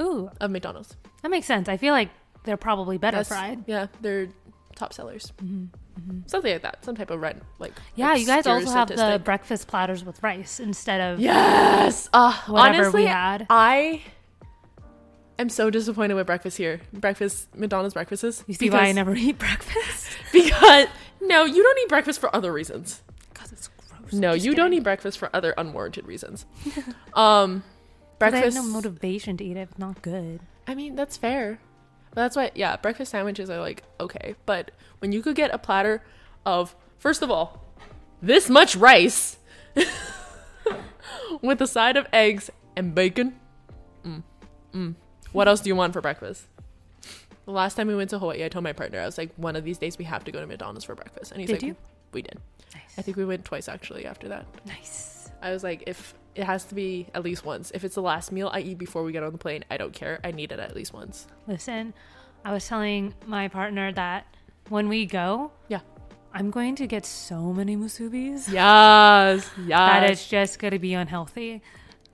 [0.00, 0.96] Ooh, of McDonald's.
[1.22, 1.68] that makes sense.
[1.68, 2.10] I feel like
[2.44, 3.64] they're probably better That's- fried.
[3.66, 4.28] Yeah, they're
[4.76, 5.32] top sellers.
[5.42, 6.20] Mm-hmm.
[6.26, 6.84] Something like that.
[6.84, 7.42] Some type of rent.
[7.58, 12.08] Like Yeah, you guys also have the breakfast platters with rice instead of Yes.
[12.12, 13.46] Uh, whatever honestly, we had.
[13.50, 14.02] I
[15.38, 16.80] am so disappointed with breakfast here.
[16.92, 18.44] Breakfast, McDonald's breakfasts.
[18.46, 20.06] You see why I never eat breakfast?
[20.32, 20.86] Because
[21.20, 23.02] no, you don't eat breakfast for other reasons.
[23.32, 24.12] Because it's gross.
[24.12, 26.46] No, you don't eat breakfast for other unwarranted reasons.
[27.14, 27.62] um,
[28.18, 28.56] 'Cause I have breakfast.
[28.56, 29.68] no motivation to eat it.
[29.70, 30.40] It's not good.
[30.66, 31.60] I mean, that's fair.
[32.10, 34.34] But that's why, yeah, breakfast sandwiches are like okay.
[34.46, 36.02] But when you could get a platter
[36.44, 37.62] of, first of all,
[38.20, 39.36] this much rice
[41.42, 43.38] with a side of eggs and bacon.
[44.04, 44.22] Mm,
[44.74, 44.94] mm.
[45.32, 46.46] What else do you want for breakfast?
[47.48, 49.56] The last time we went to Hawaii, I told my partner, I was like, one
[49.56, 51.32] of these days we have to go to McDonald's for breakfast.
[51.32, 51.76] And he's Did like, you?
[52.12, 52.38] we did.
[52.74, 52.82] Nice.
[52.98, 54.44] I think we went twice actually after that.
[54.66, 55.30] nice.
[55.40, 57.70] I was like, if it has to be at least once.
[57.74, 59.94] If it's the last meal I eat before we get on the plane, I don't
[59.94, 60.20] care.
[60.22, 61.26] I need it at least once.
[61.46, 61.94] Listen,
[62.44, 64.26] I was telling my partner that
[64.68, 65.80] when we go, Yeah.
[66.34, 69.68] I'm going to get so many musubis Yes, yes.
[69.68, 71.62] that it's just going to be unhealthy.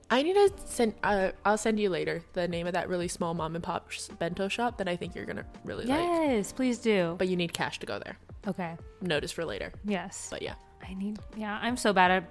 [0.09, 0.93] I need to send.
[1.03, 3.89] Uh, I'll send you later the name of that really small mom and pop
[4.19, 5.97] bento shop that I think you're gonna really like.
[5.99, 7.15] Yes, please do.
[7.17, 8.17] But you need cash to go there.
[8.47, 8.75] Okay.
[9.01, 9.71] Notice for later.
[9.83, 10.27] Yes.
[10.29, 10.53] But yeah.
[10.87, 11.17] I need.
[11.35, 12.23] Yeah, I'm so bad at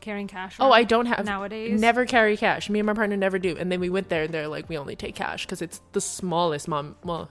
[0.00, 0.56] carrying cash.
[0.58, 1.80] Oh, I don't have nowadays.
[1.80, 2.68] Never carry cash.
[2.68, 3.56] Me and my partner never do.
[3.56, 6.00] And then we went there and they're like, we only take cash because it's the
[6.00, 6.96] smallest mom.
[7.04, 7.30] Well,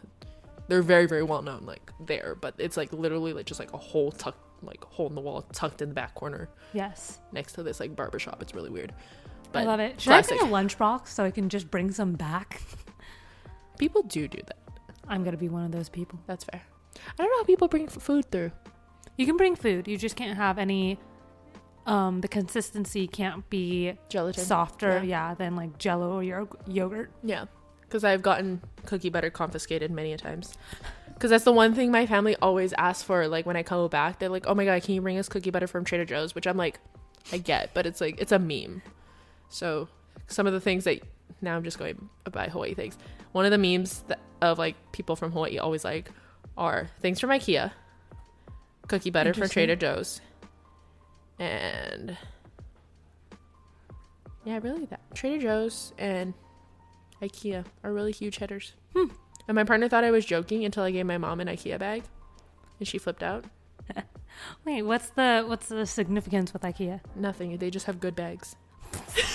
[0.69, 3.77] they're very very well known like there, but it's like literally like just like a
[3.77, 7.19] hole tucked like hole in the wall tucked in the back corner Yes.
[7.32, 8.41] next to this like barber shop.
[8.41, 8.93] It's really weird.
[9.53, 9.99] I love it.
[9.99, 10.33] Should classic.
[10.33, 12.61] I bring a lunchbox so I can just bring some back?
[13.77, 14.57] People do do that.
[15.07, 16.19] I'm gonna be one of those people.
[16.27, 16.61] That's fair.
[16.97, 18.51] I don't know how people bring f- food through.
[19.17, 19.87] You can bring food.
[19.87, 20.99] You just can't have any.
[21.87, 24.43] Um, the consistency can't be Gelatin.
[24.43, 25.29] softer, Yeah.
[25.29, 27.09] yeah, than like Jello or yo- yogurt.
[27.23, 27.45] Yeah,
[27.81, 30.53] because I've gotten cookie butter confiscated many a times.
[31.07, 33.27] Because that's the one thing my family always asks for.
[33.27, 35.49] Like when I come back, they're like, "Oh my god, can you bring us cookie
[35.49, 36.79] butter from Trader Joe's?" Which I'm like,
[37.31, 38.81] I get, but it's like it's a meme.
[39.51, 39.87] So
[40.27, 41.01] some of the things that
[41.41, 42.97] now I'm just going by Hawaii things.
[43.31, 46.09] One of the memes that, of like people from Hawaii always like
[46.57, 47.71] are things from IKEA,
[48.87, 50.21] cookie butter from Trader Joe's,
[51.39, 52.17] and
[54.43, 56.33] yeah, really that Trader Joe's and
[57.21, 58.73] IKEA are really huge hitters.
[58.95, 59.07] Hmm.
[59.47, 62.03] And my partner thought I was joking until I gave my mom an IKEA bag,
[62.79, 63.45] and she flipped out.
[64.65, 67.01] Wait, what's the what's the significance with IKEA?
[67.15, 67.57] Nothing.
[67.57, 68.55] They just have good bags.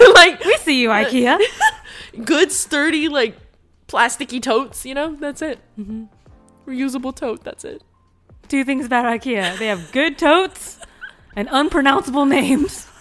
[0.14, 1.38] like we see you, IKEA.
[2.24, 3.36] good, sturdy, like
[3.88, 4.84] plasticky totes.
[4.86, 5.58] You know, that's it.
[5.76, 6.04] hmm
[6.66, 7.44] Reusable tote.
[7.44, 7.82] That's it.
[8.48, 10.78] Two things about IKEA: they have good totes
[11.36, 12.86] and unpronounceable names.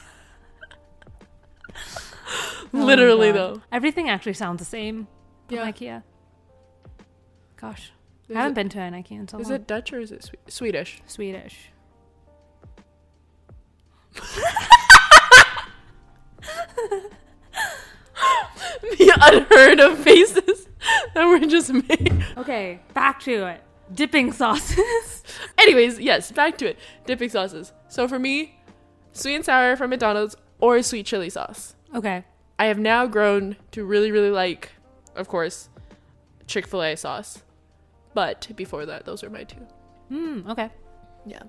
[2.73, 3.35] Oh Literally, God.
[3.37, 3.61] though.
[3.71, 5.07] everything actually sounds the same.
[5.47, 5.71] Yeah.
[5.71, 6.03] IKEA.
[7.55, 7.93] Gosh,
[8.27, 9.55] Is I haven't it, been to an IKEA in so is long.
[9.55, 11.01] it Dutch or is it Swe- Swedish?
[11.05, 11.69] Swedish?
[18.97, 20.67] The unheard of faces
[21.13, 22.23] that were just made.
[22.37, 23.61] Okay, back to it.
[23.93, 25.23] Dipping sauces.
[25.57, 26.79] Anyways, yes, back to it.
[27.05, 27.71] Dipping sauces.
[27.87, 28.59] So for me,
[29.11, 31.75] sweet and sour from McDonald's or sweet chili sauce.
[31.93, 32.25] okay.
[32.57, 34.71] I have now grown to really, really like,
[35.13, 35.67] of course,
[36.47, 37.43] Chick fil A sauce.
[38.13, 39.59] But before that, those are my two.
[40.07, 40.49] Hmm.
[40.49, 40.69] Okay.
[41.25, 41.43] Yeah.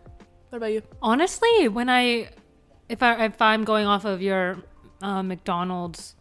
[0.48, 0.82] What about you?
[1.00, 2.30] Honestly, when I,
[2.88, 4.56] if I if I'm going off of your
[5.00, 6.15] uh, McDonald's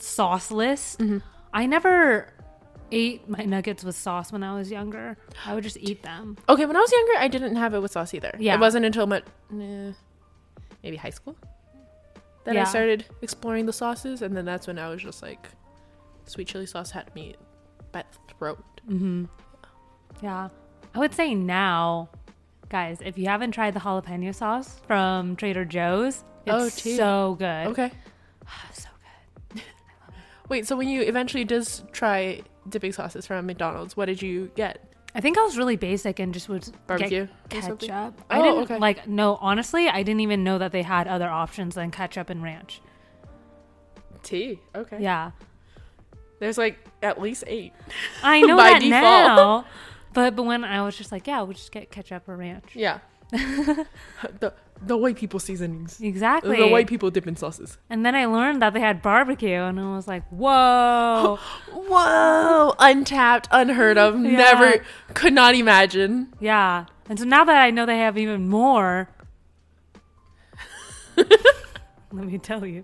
[0.00, 1.18] sauce list, Mm-hmm.
[1.54, 2.28] I never
[2.90, 5.16] ate my nuggets with sauce when I was younger.
[5.46, 6.36] I would just eat them.
[6.48, 8.34] Okay, when I was younger, I didn't have it with sauce either.
[8.38, 8.54] Yeah.
[8.54, 9.18] It wasn't until my,
[9.58, 9.92] eh,
[10.82, 11.36] maybe high school
[12.44, 14.22] that I started exploring the sauces.
[14.22, 15.46] And then that's when I was just like,
[16.24, 17.34] sweet chili sauce had me
[17.92, 18.64] by the throat.
[18.88, 19.24] Mm-hmm.
[20.22, 20.48] Yeah,
[20.94, 22.08] I would say now,
[22.68, 27.66] guys, if you haven't tried the jalapeno sauce from Trader Joe's, it's Oh, so good.
[27.68, 27.90] Okay.
[28.72, 28.88] so.
[30.48, 34.92] Wait, so when you eventually did try dipping sauces from McDonald's, what did you get?
[35.14, 37.82] I think I was really basic and just would Barbecue ketchup.
[37.90, 38.78] Oh, I didn't okay.
[38.78, 39.36] like no.
[39.40, 42.80] Honestly, I didn't even know that they had other options than ketchup and ranch.
[44.22, 44.60] Tea.
[44.74, 44.98] Okay.
[45.00, 45.32] Yeah,
[46.38, 47.72] There's like at least eight.
[48.22, 48.92] I know that default.
[49.02, 49.64] now.
[50.14, 52.74] But but when I was just like, yeah, we'll just get ketchup or ranch.
[52.74, 53.00] Yeah.
[54.40, 54.52] the
[54.84, 56.00] the white people seasonings.
[56.00, 56.56] Exactly.
[56.58, 57.78] The white people dip in sauces.
[57.88, 61.38] and then I learned that they had barbecue, and I was like, whoa.
[61.72, 62.74] Whoa!
[62.78, 64.30] Untapped, unheard of, Yeah.
[64.32, 66.32] never could not imagine.
[66.40, 66.86] yeah.
[67.08, 69.08] And so now that I know they have even more,
[71.16, 71.28] let
[72.12, 72.82] me tell you,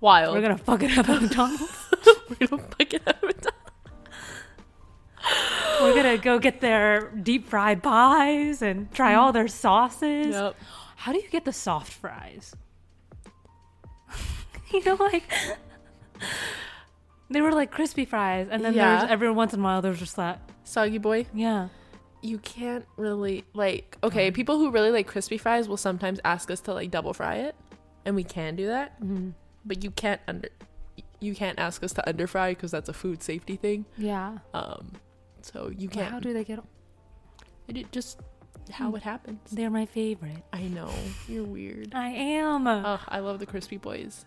[0.00, 0.34] Wild.
[0.34, 1.86] we're gonna fuck it up at McDonald's.
[2.28, 3.24] We're gonna fuck it up.
[5.80, 10.28] We're gonna go get their deep fried pies and try all their sauces.
[10.34, 10.56] Yep.
[10.96, 12.54] How do you get the soft fries?
[14.72, 15.24] you know, like
[17.30, 18.98] they were like crispy fries, and then Yeah.
[19.00, 20.40] there's every once in a while there's just that.
[20.64, 21.26] Soggy boy.
[21.32, 21.68] Yeah.
[22.22, 23.96] You can't really like.
[24.02, 27.36] Okay, people who really like crispy fries will sometimes ask us to like double fry
[27.36, 27.54] it,
[28.04, 29.00] and we can do that.
[29.00, 29.34] Mhm.
[29.64, 30.48] But you can't under.
[31.20, 33.84] You can't ask us to under fry because that's a food safety thing.
[33.96, 34.38] Yeah.
[34.54, 34.92] Um,
[35.52, 36.10] so you can't.
[36.10, 36.60] how do they get?
[37.68, 38.20] it just
[38.72, 38.96] how hmm.
[38.96, 39.40] it happens.
[39.50, 40.42] They're my favorite.
[40.52, 40.90] I know
[41.26, 41.94] you're weird.
[41.94, 42.66] I am.
[42.66, 44.24] Oh, I love the crispy boys,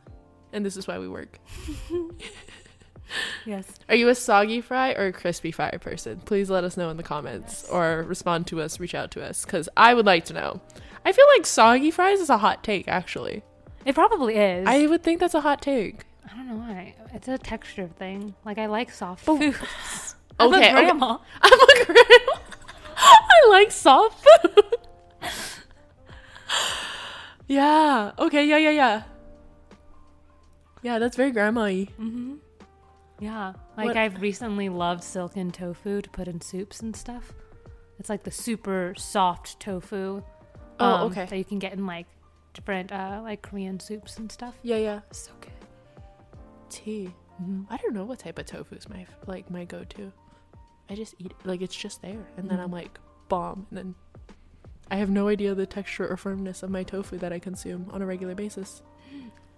[0.54, 1.40] and this is why we work.
[3.46, 3.66] yes.
[3.90, 6.22] Are you a soggy fry or a crispy fry person?
[6.22, 9.46] Please let us know in the comments or respond to us, reach out to us,
[9.46, 10.62] because I would like to know.
[11.06, 13.44] I feel like soggy fries is a hot take, actually.
[13.86, 14.68] It probably is.
[14.68, 16.06] I would think that's a hot take.
[16.32, 16.96] I don't know why.
[17.14, 18.36] It's a texture thing.
[18.46, 19.56] Like I like soft But- food.
[20.42, 20.86] I'm Okay, a okay.
[20.86, 21.18] grandma.
[21.42, 22.34] I'm a grandma.
[22.98, 24.64] I like soft food.
[27.48, 28.12] yeah.
[28.20, 28.46] Okay.
[28.46, 28.58] Yeah.
[28.58, 28.70] Yeah.
[28.72, 29.04] Yeah.
[30.84, 31.88] Yeah, that's very grandma-y.
[32.00, 32.36] Mm-hmm.
[33.20, 33.54] Yeah.
[33.78, 37.34] Like What- I've recently loved silken tofu to put in soups and stuff.
[38.00, 40.24] It's like the super soft tofu.
[40.80, 41.26] Oh, um, okay.
[41.28, 42.08] That you can get in like
[42.54, 44.56] different uh like Korean soups and stuff.
[44.64, 44.78] Yeah.
[44.78, 45.00] Yeah.
[45.12, 45.52] So good.
[46.70, 47.12] Tea.
[47.42, 47.68] Mhm.
[47.70, 50.12] I don't know what type of tofu is my like my go-to.
[50.92, 52.60] I just eat it like it's just there, and then.
[52.60, 53.00] I'm like
[53.30, 53.96] bomb, and then
[54.92, 58.02] I have no idea the texture or firmness of my tofu that I consume on
[58.02, 58.82] a regular basis.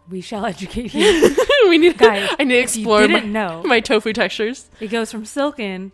[0.10, 1.36] We shall educate you.
[1.70, 4.70] we need Guys, I need to explore my, didn't know, my tofu textures.
[4.80, 5.92] it goes from silken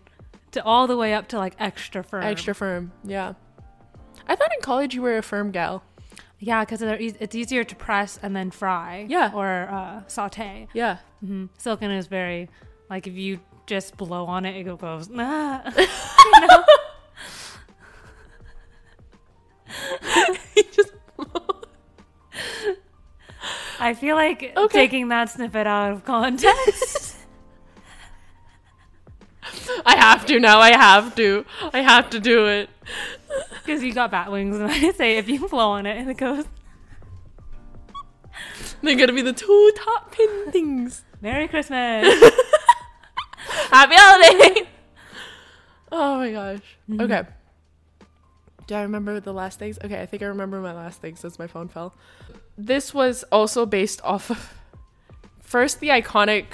[0.51, 2.23] to all the way up to like extra firm.
[2.23, 3.33] Extra firm, yeah.
[4.27, 5.83] I thought in college you were a firm gal.
[6.39, 9.05] Yeah, because e- it's easier to press and then fry.
[9.09, 9.31] Yeah.
[9.33, 10.67] Or uh, saute.
[10.73, 10.97] Yeah.
[11.19, 12.49] hmm Silken is very
[12.89, 15.09] like if you just blow on it, it goes.
[15.09, 15.61] Nah.
[15.77, 16.63] you know?
[20.71, 20.91] Just-
[23.79, 24.77] I feel like Okay.
[24.79, 27.15] taking that snippet out of context.
[29.85, 30.59] I have to now.
[30.59, 31.45] I have to.
[31.71, 32.69] I have to do it.
[33.63, 36.17] Because you got bat wings, and I say if you blow on it and it
[36.17, 36.45] goes,
[38.81, 41.03] They're gonna be the two top pin things.
[41.21, 42.31] Merry Christmas.
[43.69, 44.67] Happy holiday.
[45.91, 46.61] oh my gosh.
[46.89, 47.01] Mhm.
[47.01, 47.29] Okay.
[48.67, 49.79] Do I remember the last things?
[49.83, 51.95] Okay, I think I remember my last things since my phone fell.
[52.57, 54.53] This was also based off of
[55.41, 56.45] first the iconic,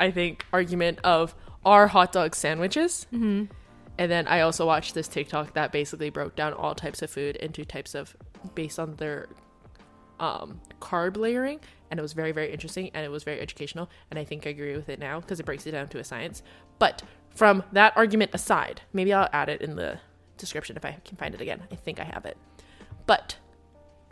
[0.00, 3.06] I think, argument of are hot dog sandwiches?
[3.10, 3.44] hmm
[3.98, 7.36] And then I also watched this TikTok that basically broke down all types of food
[7.36, 8.16] into types of
[8.54, 9.28] based on their
[10.20, 13.90] um, carb layering, and it was very very interesting and it was very educational.
[14.10, 16.04] And I think I agree with it now because it breaks it down to a
[16.04, 16.42] science.
[16.78, 17.02] But
[17.34, 20.00] from that argument aside, maybe I'll add it in the
[20.36, 21.62] description if I can find it again.
[21.70, 22.36] I think I have it.
[23.06, 23.36] But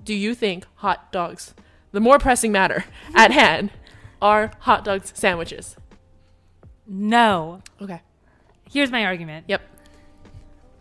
[0.05, 1.55] do you think hot dogs,
[1.93, 2.85] the more pressing matter
[3.15, 3.71] at hand,
[4.21, 5.77] are hot dogs sandwiches?
[6.87, 7.63] No.
[7.81, 8.03] Okay.
[8.71, 9.47] Here's my argument.
[9.49, 9.63] Yep.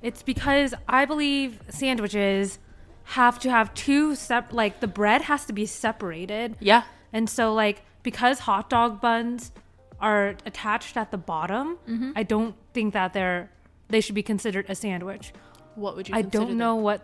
[0.02, 2.60] It's because I believe sandwiches
[3.06, 6.58] have to have two sep like the bread has to be separated.
[6.60, 6.84] Yeah.
[7.14, 9.52] And so like because hot dog buns
[10.00, 12.12] are attached at the bottom, Mm-hmm.
[12.16, 13.50] I don't think that they're
[13.88, 15.34] they should be considered a sandwich.
[15.76, 16.16] What would you?
[16.16, 16.58] I don't them?
[16.58, 17.02] know what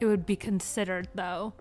[0.00, 1.52] it would be considered though.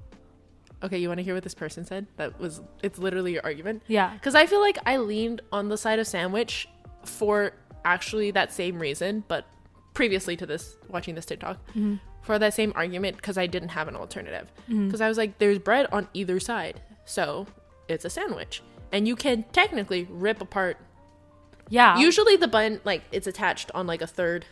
[0.81, 2.05] Okay, you want to hear what this person said?
[2.17, 3.83] That was it's literally your argument.
[3.87, 4.13] Yeah.
[4.13, 6.69] Because I feel like I leaned on the side of sandwich
[7.03, 7.51] for
[7.83, 9.45] actually that same reason, but
[9.93, 11.57] previously to this, watching this TikTok,
[12.21, 14.51] for that same argument because I didn't have an alternative.
[14.63, 14.87] Mm-hmm.
[14.87, 17.47] Because I was like, there's bread on either side, so
[17.87, 20.77] it's a sandwich, and you can technically rip apart.
[21.69, 21.97] Yeah.
[21.97, 24.45] Usually the bun like it's attached on like a third,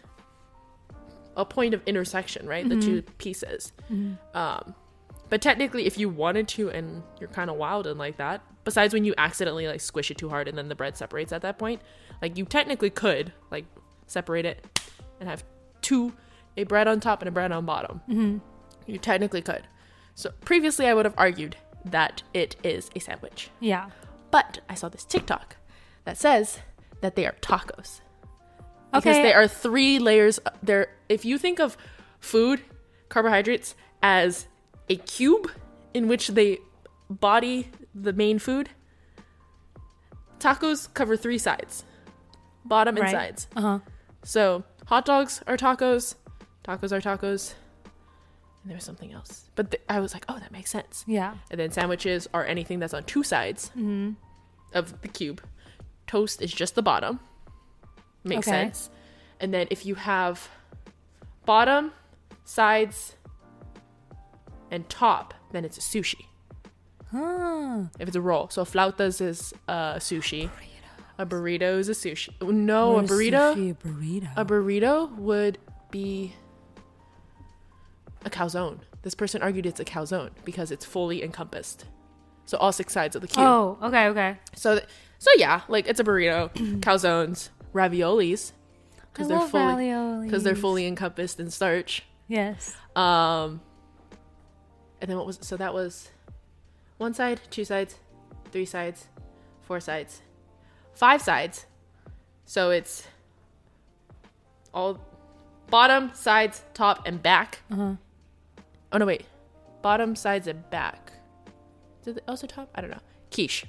[1.36, 2.67] a point of intersection, right?
[2.67, 3.13] The two mm-hmm.
[3.17, 3.73] pieces.
[3.91, 4.38] Mm-hmm.
[4.38, 4.75] Um,
[5.30, 8.93] but technically, if you wanted to, and you're kind of wild and like that, besides
[8.93, 11.58] when you accidentally like squish it too hard and then the bread separates at that
[11.58, 11.82] point,
[12.21, 13.65] like you technically could like
[14.08, 14.65] separate it
[15.19, 15.43] and have
[15.82, 16.13] two,
[16.58, 18.02] a bread on top and a bread on bottom.
[18.10, 18.41] Mhm.
[18.86, 19.63] You technically could.
[20.15, 23.89] So previously, I would have argued that it is a sandwich, yeah.
[24.32, 25.56] but I saw this TikTok
[26.06, 26.60] that says
[27.02, 28.02] that they are tacos
[28.91, 29.22] because Okay.
[29.22, 30.39] they are three layers.
[30.63, 31.78] There, if you think of
[32.20, 32.62] food,
[33.10, 34.48] carbohydrates as
[34.89, 35.52] a cube
[35.93, 36.58] in which they
[37.10, 38.70] body the main food.
[40.39, 41.84] Tacos cover three sides
[42.65, 43.12] bottom and Right.
[43.12, 43.48] sides.
[43.56, 43.80] Uh huh.
[44.24, 46.15] So hot dogs are tacos,
[46.67, 47.53] tacos are tacos,
[48.62, 49.49] and there was something else.
[49.56, 51.03] But th- I was like, oh, that makes sense.
[51.08, 51.36] Yeah.
[51.49, 54.12] And then sandwiches are anything that's on two sides Mm-hmm.
[54.73, 55.41] of the cube.
[56.08, 57.19] Toast is just the bottom.
[58.23, 58.58] Makes Okay.
[58.63, 58.89] sense.
[59.39, 60.49] And then if you have
[61.45, 61.91] bottom,
[62.43, 63.15] sides,
[64.71, 66.25] and top, then it's a sushi.
[67.12, 67.84] Huh.
[67.99, 68.49] If it's a roll.
[68.49, 70.49] So flautas is uh, sushi.
[71.19, 72.30] A burrito is a sushi.
[72.41, 73.56] No, a burrito.
[73.56, 74.30] sushi, a burrito.
[74.36, 75.58] A burrito would
[75.89, 76.34] be
[78.27, 78.79] a calzone.
[79.01, 81.85] This person argued it's a calzone because it's fully encompassed.
[82.45, 83.45] So all six sides of the cube.
[83.45, 84.37] oh, okay, okay.
[84.55, 84.87] So th-
[85.19, 88.51] so yeah, like it's a burrito, calzones, raviolis
[89.11, 92.03] because they're fully because they're fully encompassed in starch.
[92.27, 92.75] Yes.
[92.95, 93.61] Um
[95.01, 96.09] and then what was so that was
[96.97, 97.95] one side, two sides,
[98.51, 99.07] three sides,
[99.61, 100.21] four sides,
[100.93, 101.65] five sides.
[102.45, 103.07] So it's
[104.73, 104.99] all
[105.69, 107.59] bottom, sides, top, and back.
[107.71, 107.93] Uh huh.
[108.91, 109.26] Oh no, wait.
[109.82, 111.12] Bottom, sides, and back.
[112.04, 112.69] Did it also top?
[112.76, 113.00] I don't know.
[113.32, 113.65] Quiche.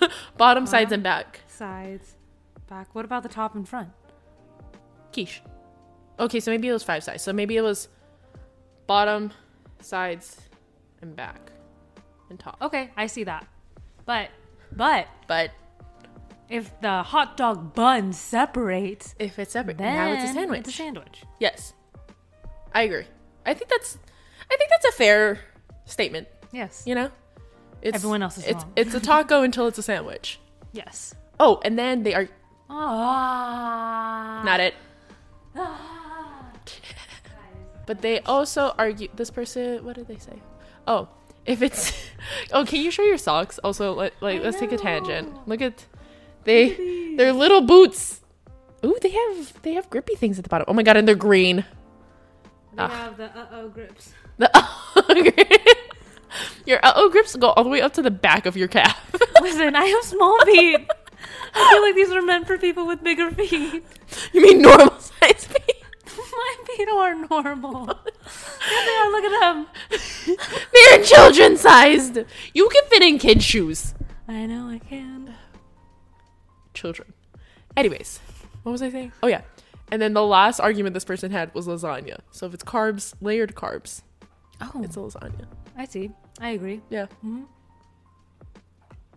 [0.36, 1.40] Bottom, sides, and back.
[1.46, 2.16] Sides,
[2.68, 2.94] back.
[2.94, 3.90] What about the top and front?
[5.12, 5.42] Quiche.
[6.18, 7.22] Okay, so maybe it was five sides.
[7.22, 7.88] So maybe it was
[8.86, 9.30] bottom,
[9.80, 10.40] sides,
[11.00, 11.52] and back,
[12.30, 12.58] and top.
[12.60, 13.46] Okay, I see that.
[14.04, 14.30] But,
[14.74, 15.50] but But
[16.48, 20.60] if the hot dog bun separates, if it's separate, then now it's a sandwich.
[20.60, 21.22] It's a sandwich.
[21.38, 21.74] yes,
[22.74, 23.04] I agree.
[23.46, 23.98] I think that's,
[24.50, 25.40] I think that's a fair
[25.84, 26.28] statement.
[26.52, 26.84] Yes.
[26.86, 27.10] You know,
[27.82, 28.72] it's Everyone else is it's wrong.
[28.76, 30.38] it's a taco until it's a sandwich.
[30.74, 31.14] Yes.
[31.38, 32.26] Oh, and then they are
[32.70, 34.42] Ah.
[34.42, 34.74] not it.
[37.84, 39.08] But they also argue.
[39.16, 40.40] This person, what did they say?
[40.86, 41.08] Oh,
[41.44, 41.92] if it's,
[42.52, 43.58] oh, can you show your socks?
[43.64, 45.46] Also, like, like I let's take a tangent.
[45.48, 45.84] Look at,
[46.44, 48.20] they, they're little boots.
[48.84, 50.64] Ooh, they have they have grippy things at the bottom.
[50.68, 51.64] Oh my god, and they're green.
[52.74, 52.88] They Ah.
[52.88, 54.12] have the uh oh grips.
[54.38, 54.64] The uh
[56.66, 58.98] your uh oh grips go all the way up to the back of your calf.
[59.42, 60.88] Listen, I have small feet.
[61.54, 63.84] I feel like these are meant for people with bigger feet.
[64.32, 65.76] you mean normal size feet?
[66.16, 67.86] My feet are normal.
[67.86, 69.10] Yeah, they are.
[69.10, 69.66] Look at them.
[70.72, 72.18] They're children sized.
[72.54, 73.94] You can fit in kid shoes.
[74.26, 75.34] I know I can.
[76.74, 77.12] children.
[77.76, 78.20] Anyways,
[78.62, 79.12] what was I saying?
[79.22, 79.42] Oh yeah.
[79.92, 82.20] And then the last argument this person had was lasagna.
[82.30, 84.00] So if it's carbs, layered carbs,
[84.62, 85.44] Oh, it's a lasagna.
[85.76, 86.10] I see.
[86.40, 86.80] I agree.
[86.88, 87.06] Yeah.
[87.20, 87.42] hmm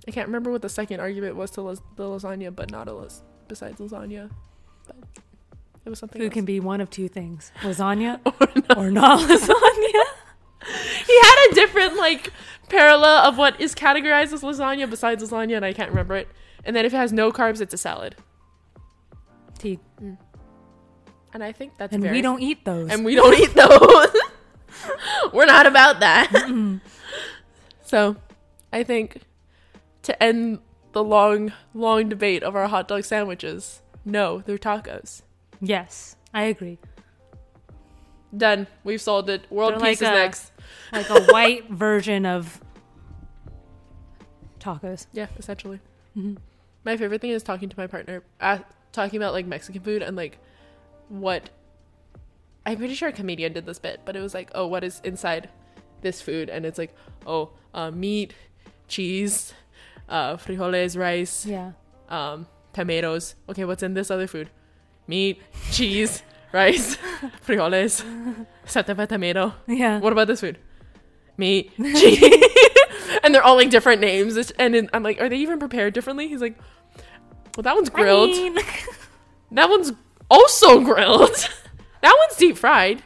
[0.07, 2.93] I can't remember what the second argument was to las- the lasagna, but not a
[2.93, 4.29] las- besides lasagna.
[4.85, 4.95] But
[5.85, 6.33] it was something Food else.
[6.33, 8.77] can be one of two things: lasagna Or not.
[8.77, 10.03] or not lasagna.
[11.07, 12.31] he had a different like
[12.69, 16.27] parallel of what is categorized as lasagna besides lasagna, and I can't remember it.
[16.65, 18.15] And then if it has no carbs, it's a salad.
[19.57, 19.79] Tea.
[21.35, 22.89] And I think that's And very we don't eat those.
[22.89, 24.07] and we don't eat those.
[25.33, 26.31] We're not about that.
[27.83, 28.15] so,
[28.71, 29.19] I think
[30.03, 30.59] to end
[30.93, 35.23] the long, long debate of our hot dog sandwiches, no, they're tacos.
[35.59, 36.77] yes, I agree.
[38.35, 38.67] Done.
[38.85, 39.49] We've solved it.
[39.51, 40.51] World They're peace like is a- next.
[40.93, 42.61] Like a white version of
[44.59, 45.07] tacos.
[45.11, 45.79] Yeah, essentially.
[46.17, 46.37] Mhm.
[46.85, 48.59] My favorite thing is talking to my partner, uh,
[48.93, 50.37] talking about like Mexican food and like
[51.09, 51.49] what.
[52.65, 54.99] I'm pretty sure a comedian did this bit, but it was like, oh, what is
[55.03, 55.49] inside
[56.01, 56.49] this food?
[56.49, 56.95] And it's like,
[57.27, 58.33] oh, uh, meat,
[58.87, 59.53] cheese,
[60.09, 61.73] uh, frijoles, rice, Yeah.
[62.09, 63.35] um, tomatoes.
[63.49, 64.49] Okay, what's in this other food?
[65.07, 65.41] Meat,
[65.71, 66.97] cheese, rice,
[67.45, 68.03] frijoles,
[68.65, 69.53] satapa tomato.
[69.67, 69.99] Yeah.
[69.99, 70.57] What about this food?
[71.37, 72.23] Meat, cheese.
[73.23, 74.37] and they're all like different names.
[74.57, 76.27] And I'm like, are they even prepared differently?
[76.29, 76.57] He's like,
[77.55, 78.31] well, that one's grilled.
[78.31, 78.57] I mean,
[79.51, 79.91] that one's
[80.29, 81.35] also grilled.
[82.01, 83.01] that one's deep fried.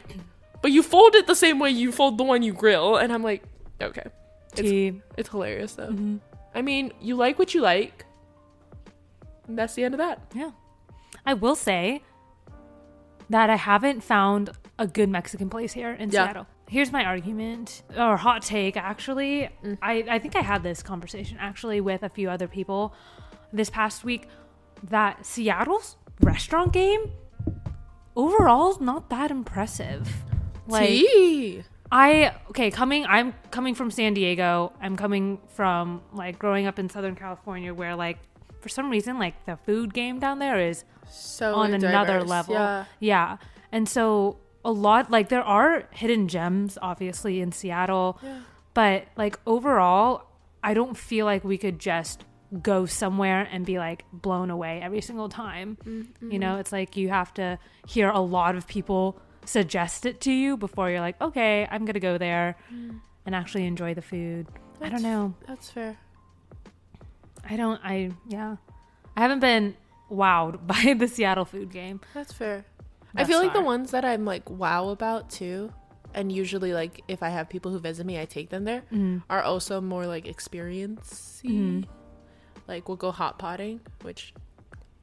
[0.62, 2.96] But you fold it the same way you fold the one you grill.
[2.96, 3.42] And I'm like,
[3.80, 4.04] okay.
[4.52, 5.00] It's, tea.
[5.16, 5.88] it's hilarious though.
[5.88, 6.20] Mhm.
[6.54, 8.04] I mean, you like what you like.
[9.46, 10.20] And that's the end of that.
[10.34, 10.50] Yeah.
[11.24, 12.02] I will say
[13.30, 16.24] that I haven't found a good Mexican place here in Yeah.
[16.26, 16.46] Seattle.
[16.68, 19.48] Here's my argument or hot take actually.
[19.64, 19.78] Mm.
[19.82, 22.94] I, I think I had this conversation actually with a few other people
[23.52, 24.28] this past week
[24.84, 27.10] that Seattle's restaurant game
[28.16, 30.08] overall not that impressive.
[30.66, 31.62] Like Tea.
[31.90, 34.72] I okay, coming I'm coming from San Diego.
[34.80, 38.18] I'm coming from like growing up in Southern California where like
[38.60, 42.54] for some reason like the food game down there is So on another level.
[42.54, 42.84] Yeah.
[43.00, 43.36] Yeah.
[43.72, 48.40] And so a lot like there are hidden gems obviously in Seattle, Yeah.
[48.74, 50.24] but like overall,
[50.62, 52.24] I don't feel like we could just
[52.62, 55.78] go somewhere and be like blown away every single time.
[55.84, 56.30] Mm-hmm.
[56.32, 60.32] You know, it's like you have to hear a lot of people suggest it to
[60.32, 62.56] you before you're like, okay, I'm gonna go there
[63.26, 64.46] and actually enjoy the food.
[64.80, 65.34] I don't know.
[65.46, 65.96] That's fair.
[67.48, 67.80] I don't.
[67.84, 68.56] I yeah.
[69.16, 69.76] I haven't been
[70.10, 72.00] wowed by the Seattle food game.
[72.14, 72.64] That's fair.
[73.14, 75.72] I thus feel like the ones that I'm like wow about too,
[76.14, 79.22] and usually like if I have people who visit me, I take them there, Mm.
[79.28, 81.42] are also more like experience.
[81.44, 81.86] Mhm.
[82.70, 84.32] Like we'll go hot potting, which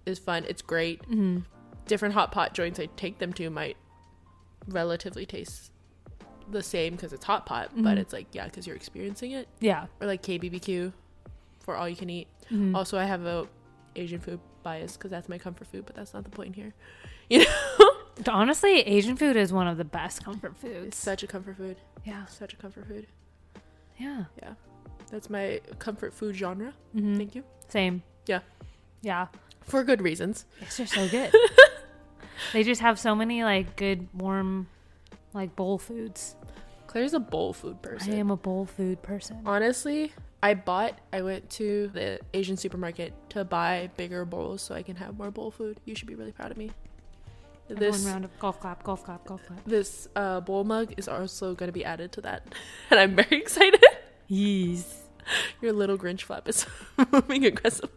[0.06, 0.46] is fun.
[0.48, 1.02] It's great.
[1.10, 1.44] Mhm.
[1.86, 3.76] Different hot pot joints I take them to might
[4.68, 5.72] relatively taste
[6.50, 8.02] the same because it's hot pot, but Mhm.
[8.02, 9.48] it's like yeah, because you're experiencing it.
[9.60, 9.88] Yeah.
[10.00, 10.94] Or like KBBQ
[11.60, 12.28] for all you can eat.
[12.50, 12.74] Mhm.
[12.74, 13.48] Also, I have a
[13.98, 16.74] Asian food bias because that's my comfort food, but that's not the point here.
[17.30, 17.92] You know,
[18.30, 20.98] Honestly, Asian food is one of the best comfort it's foods.
[20.98, 21.76] such a comfort food.
[22.06, 22.26] Yeah.
[22.28, 23.08] Such a comfort food.
[23.98, 24.26] Yeah.
[24.42, 24.54] Yeah.
[25.12, 26.74] That's my comfort food genre.
[26.96, 27.18] Mhm.
[27.18, 27.44] Thank you.
[27.68, 28.04] Same.
[28.26, 28.40] Yeah.
[29.02, 29.28] Yeah.
[29.62, 30.46] For good reasons.
[30.76, 31.34] Just so good.
[32.54, 34.68] they just have so many like good warm
[35.34, 36.36] like bowl foods.
[36.88, 38.14] Claire's a bowl food person.
[38.14, 39.42] I am a bowl food person.
[39.46, 44.84] Honestly, I bought, I went to the Asian supermarket to buy bigger bowls so I
[44.84, 45.80] can have more bowl food.
[45.86, 46.72] You should be really proud of me.
[47.70, 49.60] Everyone This round of golf clap, golf clap, golf clap.
[49.66, 52.48] this uh, bowl mug is also going to be added to that,
[52.90, 53.84] and I'm very excited.
[54.28, 55.04] Yes.
[55.62, 56.66] Your little Grinch flap is
[57.12, 57.90] moving aggressive.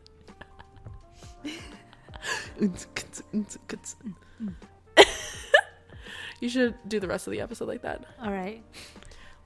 [6.41, 8.05] you should do the rest of the episode like that.
[8.23, 8.63] All right.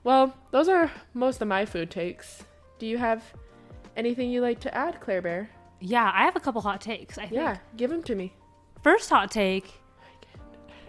[0.03, 2.43] Well, those are most of my food takes.
[2.79, 3.23] Do you have
[3.95, 5.49] anything you like to add, Claire Bear?
[5.79, 7.17] Yeah, I have a couple hot takes.
[7.17, 7.33] I think.
[7.33, 8.33] Yeah, give them to me.
[8.83, 9.73] First hot take: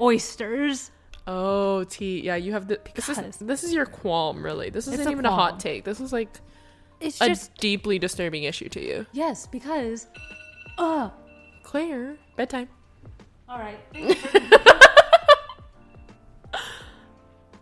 [0.00, 0.90] oysters.
[1.26, 2.20] Oh, tea.
[2.20, 2.78] Yeah, you have the.
[2.94, 4.70] This is, Because- this is your qualm, really.
[4.70, 5.84] This isn't a even a hot take.
[5.84, 6.28] This is like
[7.00, 9.06] It's a just deeply disturbing issue to you.
[9.12, 10.06] yes, because.
[10.78, 11.10] Uh.
[11.62, 12.68] Claire, bedtime.
[13.48, 13.78] All right.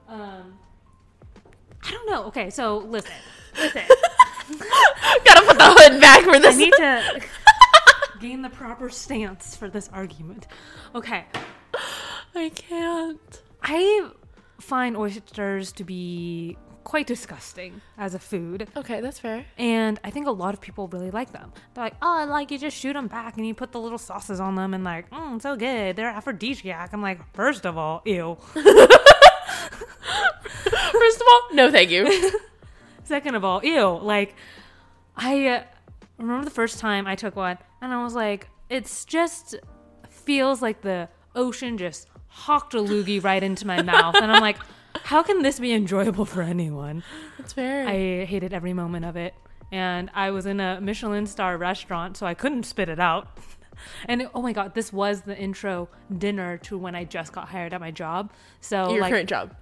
[0.09, 0.59] um.
[1.87, 2.25] I don't know.
[2.25, 3.13] Okay, so listen,
[3.57, 3.83] listen.
[5.25, 6.55] Gotta put the hood back for this.
[6.55, 7.21] I need to
[8.21, 10.47] gain the proper stance for this argument.
[10.95, 11.25] Okay,
[12.35, 13.43] I can't.
[13.63, 14.11] I
[14.61, 18.69] find oysters to be quite disgusting as a food.
[18.77, 19.45] Okay, that's fair.
[19.59, 21.53] And I think a lot of people really like them.
[21.75, 23.99] They're like, oh, I like you just shoot them back and you put the little
[23.99, 25.97] sauces on them and like, mm, so good.
[25.97, 26.93] They're aphrodisiac.
[26.93, 28.37] I'm like, first of all, ew.
[30.95, 32.41] First of all, no, thank you.
[33.05, 33.99] Second of all, ew.
[34.01, 34.35] Like,
[35.17, 35.63] I uh,
[36.19, 39.57] remember the first time I took one and I was like, it's just
[40.09, 44.15] feels like the ocean just hawked a loogie right into my mouth.
[44.17, 44.57] And I'm like,
[45.03, 47.03] how can this be enjoyable for anyone?
[47.39, 47.87] That's fair.
[47.87, 49.35] I hated every moment of it.
[49.73, 53.37] And I was in a Michelin star restaurant, so I couldn't spit it out.
[54.07, 57.75] And oh my god, this was the intro dinner to when I just got hired
[57.75, 58.33] at my job.
[58.61, 59.57] So Your like current job.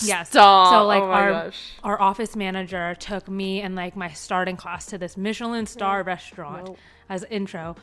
[0.00, 0.30] yes.
[0.30, 0.72] Stop.
[0.72, 1.72] So like oh our gosh.
[1.84, 6.66] our office manager took me and like my starting class to this Michelin star restaurant
[6.68, 6.76] No.
[7.10, 7.76] as intro.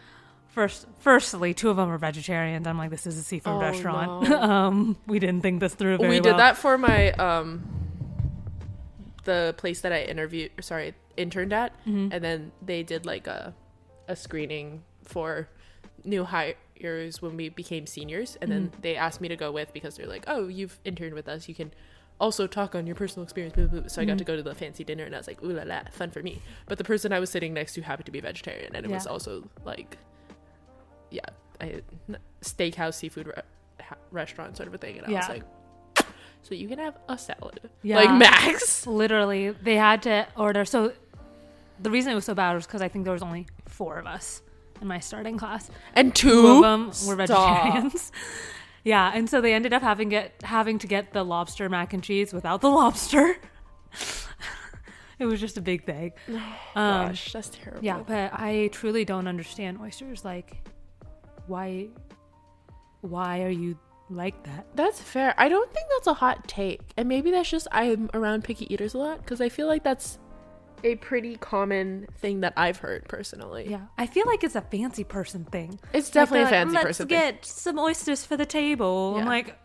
[0.55, 2.65] First, firstly, two of them are vegetarians.
[2.65, 4.29] I'm like, this is a seafood Oh, restaurant.
[4.29, 4.41] no.
[4.41, 6.37] um, we didn't think this through very we did well.
[6.37, 7.67] that for my um
[9.25, 12.07] the place that I interviewed sorry, interned at Mm-hmm.
[12.13, 13.53] and then they did like a
[14.07, 15.49] a screening for
[16.03, 18.81] new hires when we became seniors and then Mm-hmm.
[18.81, 21.49] they asked me to go with because they're like, "Oh, you've interned with us.
[21.49, 21.71] You can
[22.19, 23.89] also talk on your personal experience." blah, blah, blah.
[23.89, 24.17] So I got Mm-hmm.
[24.19, 26.23] to go to the fancy dinner and I was like, "Ooh la la, fun for
[26.23, 28.91] me." But the person I was sitting next to happened to be vegetarian and it
[28.91, 29.97] was also like
[31.11, 31.21] yeah,
[31.61, 31.81] I
[32.41, 35.43] steakhouse seafood re- restaurant sort of a thing and I was like
[36.45, 37.59] so you can have a salad.
[37.81, 37.95] Yeah.
[37.97, 38.85] Like max.
[38.87, 40.63] Literally, they had to order.
[40.63, 40.93] So
[41.81, 44.05] the reason it was so bad was because I think there was only four of
[44.05, 44.43] us
[44.79, 45.71] in my starting class.
[45.95, 47.63] And two, Two of them were Stop.
[47.63, 48.11] vegetarians.
[48.83, 52.03] yeah, and so they ended up having get having to get the lobster mac and
[52.03, 53.37] cheese without the lobster.
[55.19, 56.13] it was just a big thing.
[56.75, 57.83] Um, Gosh, that's terrible.
[57.85, 60.25] yeah, but I truly don't understand oysters.
[60.25, 60.67] Like,
[61.47, 61.87] why?
[63.01, 63.77] Why are you
[64.09, 64.67] like that?
[64.75, 65.33] That's fair.
[65.37, 66.81] I don't think that's a hot take.
[66.97, 70.19] And maybe that's just I'm around picky eaters a lot because I feel like that's
[70.83, 73.67] a pretty common thing that I've heard personally.
[73.69, 75.79] Yeah, I feel like it's a fancy person thing.
[75.93, 77.31] It's definitely Like, a fancy like, person Let's thing.
[77.33, 79.15] get some oysters for the table.
[79.17, 79.57] I'm like,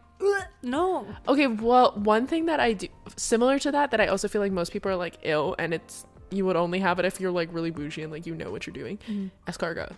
[0.62, 1.06] no.
[1.28, 4.52] Okay, well, one thing that I do similar to that that I also feel like
[4.52, 7.52] most people are like ill and it's you would only have it if you're like
[7.52, 8.98] really bougie and like you know what you're doing.
[9.08, 9.50] Mm-hmm.
[9.50, 9.92] Escargot.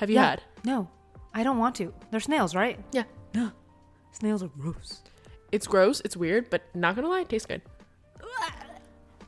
[0.00, 0.30] Have you Yeah.
[0.30, 0.42] had?
[0.64, 0.88] No,
[1.34, 1.92] I don't want to.
[2.10, 2.80] They're snails, right?
[2.90, 3.04] Yeah.
[3.34, 3.52] No,
[4.12, 5.02] snails are gross.
[5.52, 6.00] It's gross.
[6.06, 7.60] It's weird, but not gonna lie, it tastes good.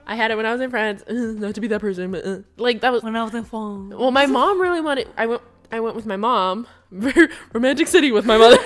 [0.06, 1.02] I had it when I was in France.
[1.08, 3.02] not to be that person, but uh, like that was.
[3.02, 3.90] When I was in farm.
[3.90, 5.08] Well, my mom really wanted.
[5.16, 5.42] I went.
[5.70, 6.66] I went with my mom.
[7.52, 8.58] Romantic city with my mother.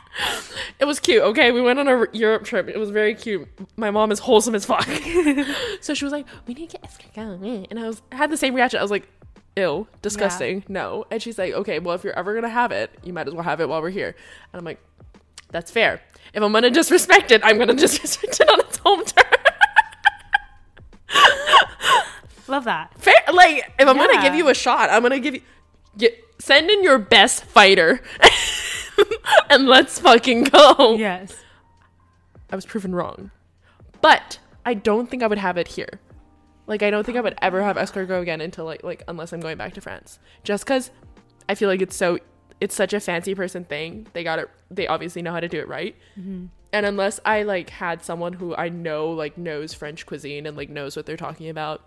[0.80, 1.22] it was cute.
[1.22, 2.68] Okay, we went on a Europe trip.
[2.68, 3.46] It was very cute.
[3.76, 4.88] My mom is wholesome as fuck.
[5.80, 8.36] so she was like, "We need to get escargot," and I was I had the
[8.36, 8.78] same reaction.
[8.78, 9.08] I was like,
[9.56, 13.12] "Ew, disgusting, no." And she's like, "Okay, well, if you're ever gonna have it, you
[13.12, 14.14] might as well have it while we're here."
[14.52, 14.80] And I'm like,
[15.50, 16.00] "That's fair.
[16.34, 19.26] If I'm gonna disrespect it, I'm gonna disrespect it on its home turf."
[22.48, 22.92] Love that.
[23.00, 25.42] Fair, like if I'm gonna give you a shot, I'm gonna give you
[25.96, 28.00] get send in your best fighter,
[29.50, 30.96] and let's fucking go.
[30.96, 31.34] Yes.
[32.50, 33.32] I was proven wrong,
[34.00, 36.00] but I don't think I would have it here.
[36.66, 39.40] Like I don't think I would ever have escargot again until like like unless I'm
[39.40, 40.18] going back to France.
[40.42, 40.90] Just because
[41.48, 42.18] I feel like it's so
[42.60, 44.06] it's such a fancy person thing.
[44.12, 44.50] They got it.
[44.70, 45.94] They obviously know how to do it right.
[46.18, 46.46] Mm-hmm.
[46.72, 50.68] And unless I like had someone who I know like knows French cuisine and like
[50.68, 51.82] knows what they're talking about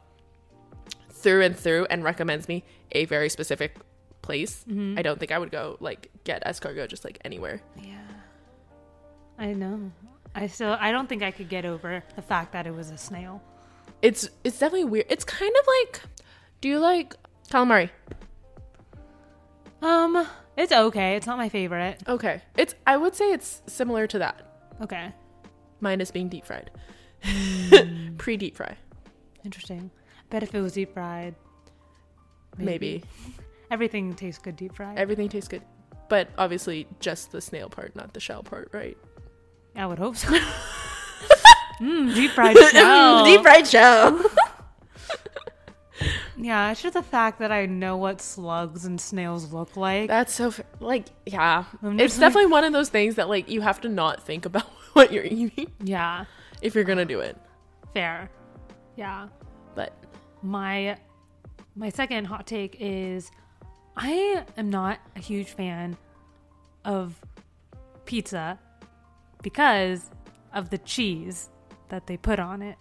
[1.11, 2.63] through and through and recommends me
[2.93, 3.75] a very specific
[4.21, 4.97] place, mm-hmm.
[4.97, 7.61] I don't think I would go like get escargot just like anywhere.
[7.82, 7.97] Yeah.
[9.38, 9.91] I know.
[10.36, 12.97] I still I don't think I could get over the fact that it was a
[12.97, 13.41] snail.
[14.01, 15.05] It's it's definitely weird.
[15.09, 16.01] It's kind of like
[16.61, 17.15] do you like
[17.49, 17.89] calamari?
[19.81, 20.27] Um,
[20.57, 21.15] it's okay.
[21.15, 22.01] It's not my favorite.
[22.07, 22.41] Okay.
[22.57, 24.75] It's I would say it's similar to that.
[24.81, 25.13] Okay.
[25.79, 26.71] Minus being deep fried.
[28.17, 28.75] Pre deep fry.
[29.45, 29.91] Interesting.
[30.29, 31.35] Bet if it was deep fried.
[32.57, 33.03] Maybe.
[33.71, 34.97] Everything tastes good deep fried.
[34.97, 35.61] Everything tastes good.
[36.09, 38.97] But obviously just the snail part, not the shell part, right?
[39.75, 40.37] I would hope so.
[41.80, 43.25] mm, deep fried shell.
[43.25, 44.21] deep fried shell.
[46.41, 50.07] Yeah, it's just the fact that I know what slugs and snails look like.
[50.07, 51.65] That's so like yeah.
[51.84, 54.63] It's like- definitely one of those things that like you have to not think about
[54.93, 56.23] what you're eating yeah,
[56.61, 57.36] if you're gonna do it.
[57.93, 58.30] fair.
[58.95, 59.27] Yeah.
[59.75, 59.91] But
[60.41, 60.95] My
[61.75, 63.30] my second hot take is
[63.97, 65.97] I am not a huge fan
[66.86, 67.19] of
[68.05, 68.57] pizza
[69.43, 70.09] because
[70.53, 71.49] of the cheese
[71.89, 72.77] that they put on it.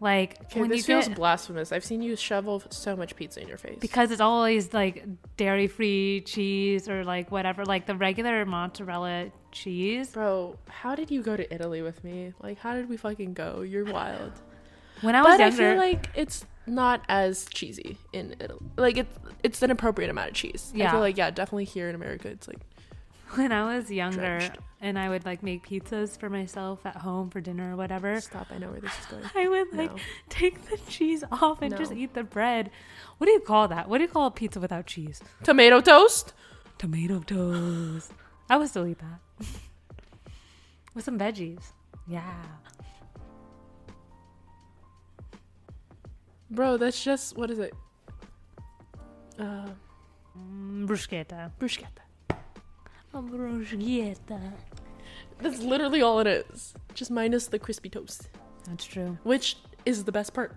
[0.00, 1.72] Like okay, when this you feels get blasphemous.
[1.72, 3.78] I've seen you shovel so much pizza in your face.
[3.80, 5.04] because it's always like
[5.36, 10.10] dairy free cheese or like whatever, like the regular mozzarella cheese.
[10.10, 12.34] Bro, how did you go to Italy with me?
[12.42, 13.62] Like, how did we fucking go?
[13.62, 14.32] You're wild.
[15.00, 18.60] When I was but I feel like it's not as cheesy in Italy.
[18.76, 20.70] Like, it's it's an appropriate amount of cheese.
[20.74, 20.90] I Yeah.
[20.90, 22.58] feel like yeah, definitely here in America, it's like
[23.34, 24.58] when I was younger Drenched.
[24.80, 28.20] and I would like make pizzas for myself at home for dinner or whatever.
[28.20, 28.46] stop.
[28.50, 29.24] I know where this is going.
[29.34, 29.98] I would like No.
[30.28, 32.70] take the cheese off and just eat the bread.
[33.18, 33.88] What do you call that?
[33.88, 35.20] What do you call a pizza without cheese?
[35.42, 36.32] Tomato toast.
[36.78, 38.12] Tomato toast.
[38.50, 39.46] I would still eat that.
[40.94, 41.72] With some veggies.
[42.06, 42.42] Yeah.
[46.50, 47.72] Bro, that's just what is it?
[49.38, 49.68] Uh,
[50.36, 51.52] Mm, bruschetta.
[51.60, 52.02] bruschetta.
[53.14, 54.14] A.
[55.40, 56.74] That's literally all it is.
[56.94, 58.28] Just minus the crispy toast,
[58.66, 59.18] That's true.
[59.22, 60.52] which is the best part.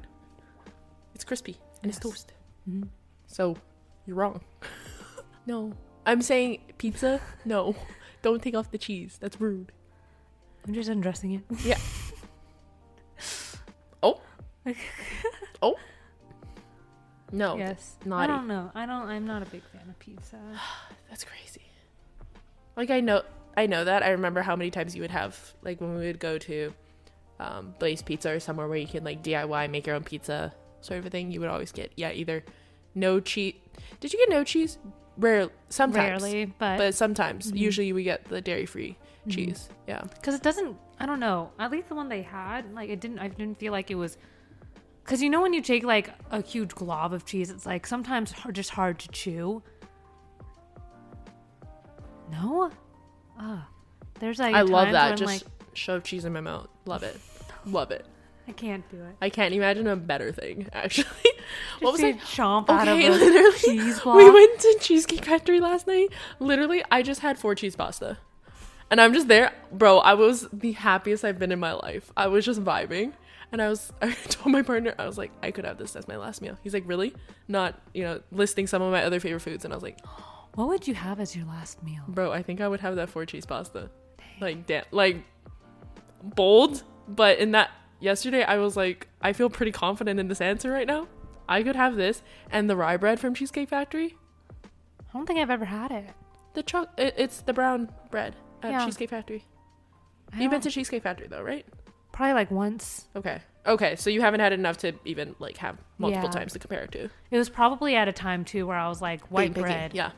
[1.13, 2.03] It's crispy and it's Yes.
[2.03, 2.33] toast.
[2.69, 2.89] Mhm.
[3.27, 3.57] So,
[4.05, 4.41] you're wrong.
[5.45, 5.73] no.
[6.05, 7.21] I'm saying pizza?
[7.45, 7.75] No.
[8.21, 9.17] Don't take off the cheese.
[9.19, 9.71] That's rude.
[10.67, 11.43] I'm just undressing it.
[11.63, 11.77] Yeah.
[14.03, 14.19] oh.
[15.61, 15.75] oh.
[17.31, 17.57] No.
[17.57, 17.97] yes.
[18.05, 18.23] Naughty.
[18.23, 18.71] I don't know.
[18.73, 19.07] I don't.
[19.07, 20.37] I'm not a big fan of pizza.
[21.09, 21.66] That's crazy.
[22.77, 23.23] Like I know
[23.57, 24.03] I know that.
[24.03, 26.73] I remember how many times you would have like when we would go to
[27.39, 30.99] um Blaze Pizza or somewhere where you can like DIY make your own pizza sort
[30.99, 32.43] of a thing, you would always get yeah, either
[32.95, 33.55] no cheese.
[33.99, 34.77] Did you get no cheese?
[35.17, 36.21] Rare sometimes.
[36.21, 37.51] Rarely, but But sometimes.
[37.51, 37.57] Mhm.
[37.57, 39.31] Usually we get the dairy free Mhm.
[39.31, 39.69] cheese.
[39.87, 40.03] Yeah.
[40.15, 40.77] because it doesn't.
[40.99, 41.51] I don't know.
[41.59, 43.19] At least the one they had, like it didn't.
[43.19, 44.17] I didn't feel like it was.
[45.03, 48.31] Because you know when you take like a huge glob of cheese, it's like sometimes
[48.31, 49.63] hard, just hard to chew.
[52.31, 52.71] No.
[53.39, 53.67] Ah,
[54.19, 55.17] there's like I love that.
[55.17, 56.67] Just like shove cheese in my mouth.
[56.85, 57.19] Love it.
[57.65, 58.05] Love it.
[58.47, 59.15] I can't do it.
[59.21, 61.05] I can't imagine a better thing, actually.
[61.81, 64.15] what was Just I to chomp out of Okay, a literally, cheese block.
[64.15, 66.07] We went to Cheesecake Factory last night.
[66.39, 68.17] Literally, I just had four cheese pasta.
[68.89, 69.51] And I'm just there.
[69.73, 72.09] Bro, I was the happiest I've been in my life.
[72.15, 73.11] I was just vibing.
[73.51, 76.07] And I was, I told my partner, I was like, I could have this as
[76.07, 76.57] my last meal.
[76.63, 77.13] He's like, really?
[77.49, 79.65] Not, you know, listing some of my other favorite foods.
[79.65, 79.99] And I was like,
[80.57, 82.01] What would you have as your last meal?
[82.07, 83.91] bro, I think I would have that four cheese pasta.
[84.41, 85.23] Like, damn, like,
[86.23, 86.81] bold.
[87.07, 90.87] But in that, yesterday, I was like, I feel pretty confident in this answer right
[90.87, 91.07] now.
[91.47, 94.17] I could have this and the rye bread from Cheesecake Factory.
[94.63, 96.09] I don't think I've ever had it.
[96.55, 98.35] The choc, it, it's the brown bread.
[98.63, 98.83] at Yeah.
[98.85, 99.45] Cheesecake Factory?
[100.33, 101.65] I You've been to Cheesecake Factory though, right?
[102.11, 103.05] probably like once.
[103.15, 103.39] Okay.
[103.67, 106.31] Okay, so you haven't had enough to even like have multiple Yeah.
[106.31, 107.09] times to compare it to.
[107.29, 109.93] It was probably at a time too where I was like white bread.
[109.93, 110.11] Yeah.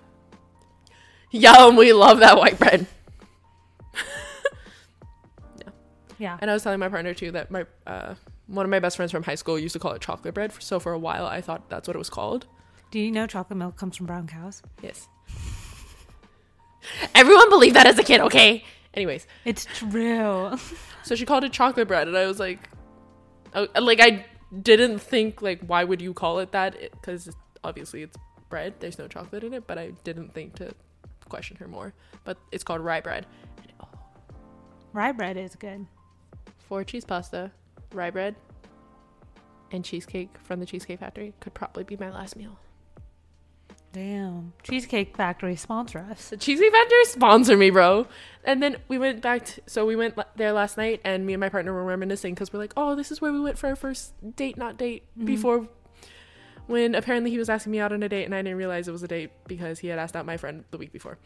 [1.32, 2.88] Yum, we love that white bread.
[3.94, 5.70] Yeah.
[6.18, 6.38] Yeah.
[6.42, 8.16] And I was telling my partner too that my uh,
[8.48, 10.52] one of my best friends from high school used to call it chocolate bread.
[10.60, 12.46] So for a while, I thought that's what it was called.
[12.92, 14.62] Do you know chocolate milk comes from brown cows?
[14.82, 15.08] Yes.
[17.16, 18.66] Everyone believed that as a kid, okay?
[18.94, 20.58] Anyways, It's true.
[21.04, 22.68] so she called it chocolate bread, and I was like,
[23.54, 24.26] oh, like I
[24.62, 26.76] didn't think like why would you call it that?
[26.92, 27.30] Because
[27.64, 28.18] obviously it's
[28.50, 28.74] bread.
[28.80, 30.74] There's no chocolate in it, but I didn't think to
[31.30, 31.94] question her more.
[32.24, 33.26] But it's called rye bread.
[33.80, 33.88] Oh.
[34.94, 35.86] Rye bread is good.
[36.68, 37.52] Four cheese pasta,
[37.94, 38.36] rye bread,
[39.72, 42.60] and cheesecake from the Cheesecake Factory could probably be my last meal.
[43.92, 44.54] Damn.
[44.62, 46.30] Cheesecake Factory sponsor us.
[46.30, 48.06] The Cheesecake Factory sponsor me, bro.
[48.44, 49.46] And then we went back.
[49.46, 52.54] To, so we went there last night, and me and my partner were reminiscing because
[52.54, 55.26] we're like, "Oh, this is where we went for our first date, not date." Mm-hmm.
[55.26, 55.68] Before,
[56.70, 58.92] when apparently he was asking me out on a date, and I didn't realize it
[58.92, 61.18] was a date because he had asked out my friend the week before.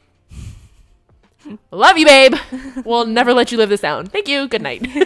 [1.71, 2.35] Love you, babe.
[2.85, 4.05] we'll never let you live this down.
[4.07, 4.47] Thank you.
[4.47, 4.87] Good night.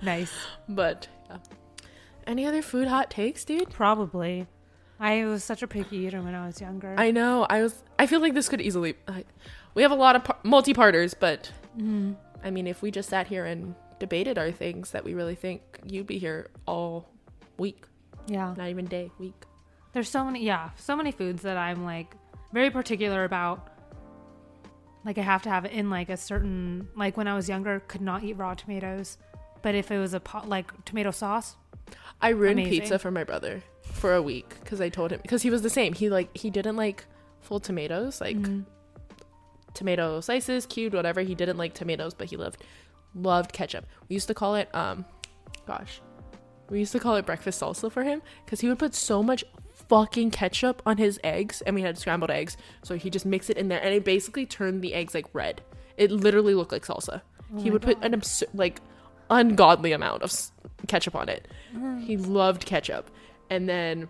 [0.00, 0.32] Nice.
[0.68, 1.38] but yeah.
[2.24, 3.70] Any other food hot takes, dude?
[3.70, 4.46] Probably.
[5.00, 6.94] I was such a picky eater when I was younger.
[6.96, 7.46] I know.
[7.50, 7.82] I was.
[7.98, 8.94] I feel like this could easily.
[9.08, 9.24] I,
[9.74, 12.14] we have a lot of par- multi-parters, but Mhm.
[12.44, 15.62] I mean, if we just sat here and debated our things that we really think,
[15.84, 17.08] you'd be here all
[17.58, 17.84] week,
[18.28, 18.54] Yeah.
[18.56, 19.34] not even day, week.
[19.92, 22.14] There's so many, yeah, so many foods that I'm like
[22.52, 23.68] very particular about.
[25.04, 27.80] Like I have to have it in like a certain, like when I was younger,
[27.88, 29.16] could not eat raw tomatoes.
[29.62, 31.56] But if it was a pot, like tomato sauce,
[32.20, 32.80] I ruined Amazing.
[32.80, 35.70] pizza for my brother for a week because I told him because he was the
[35.70, 35.94] same.
[35.94, 37.04] He like he didn't like
[37.40, 38.66] full tomatoes, like Mhm.
[39.74, 41.22] tomato slices, cubed, whatever.
[41.22, 42.62] He didn't like tomatoes, but he loved
[43.14, 43.86] loved ketchup.
[44.08, 45.04] We used to call it um,
[45.66, 46.00] gosh,
[46.70, 49.44] we used to call it breakfast salsa for him because he would put so much
[49.88, 53.56] fucking ketchup on his eggs, and we had scrambled eggs, so he just mixed it
[53.56, 55.62] in there, and it basically turned the eggs like red.
[55.96, 57.22] It literally looked like salsa.
[57.56, 58.80] Oh he would put an absurd, like
[59.30, 60.52] ungodly amount of s-
[60.86, 61.48] ketchup on it.
[61.74, 62.00] Mm-hmm.
[62.00, 63.10] He loved ketchup,
[63.48, 64.08] and then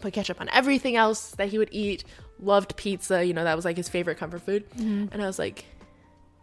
[0.00, 2.04] put ketchup on everything else that he would eat.
[2.40, 3.24] Loved pizza.
[3.24, 4.70] You know that was like his favorite comfort food.
[4.76, 5.08] Mhm.
[5.12, 5.64] And I was like,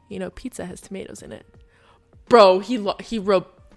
[0.10, 1.46] you know, pizza has tomatoes in it,
[2.28, 2.60] bro.
[2.60, 3.18] He lo- he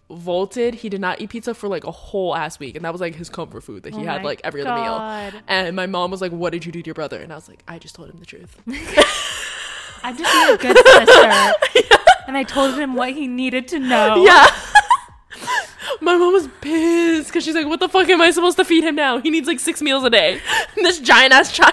[0.08, 0.74] revolted.
[0.74, 3.14] He did not eat pizza for like a whole ass week, and that was like
[3.14, 5.40] his comfort food that he Oh had like every other meal.
[5.48, 7.48] And my mom was like, "What did you do to your brother?" And I was
[7.48, 8.56] like, "I just told him the truth."
[10.04, 11.52] I'm just being a good sister.
[12.28, 14.22] And I told him what he needed to know.
[14.22, 14.46] Yeah.
[16.02, 18.84] My mom was pissed because she's like, "What the fuck am I supposed to feed
[18.84, 19.16] him now?
[19.18, 20.38] He needs like six meals a day."
[20.76, 21.72] And this giant ass child,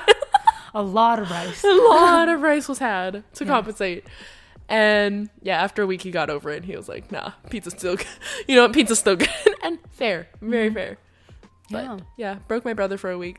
[0.73, 1.61] A lot of rice.
[1.61, 3.49] a lot of rice was had to Yeah.
[3.51, 4.05] compensate.
[4.67, 6.57] And yeah, after a week, he got over it.
[6.57, 8.07] and He was like, "Nah, pizza's still good.
[8.47, 8.73] You know what?
[8.73, 9.29] Pizza's still good
[9.63, 10.75] and fair, very mm-hmm.
[10.75, 10.97] fair."
[11.69, 11.97] But Yeah.
[12.17, 13.37] yeah, broke my brother for a week.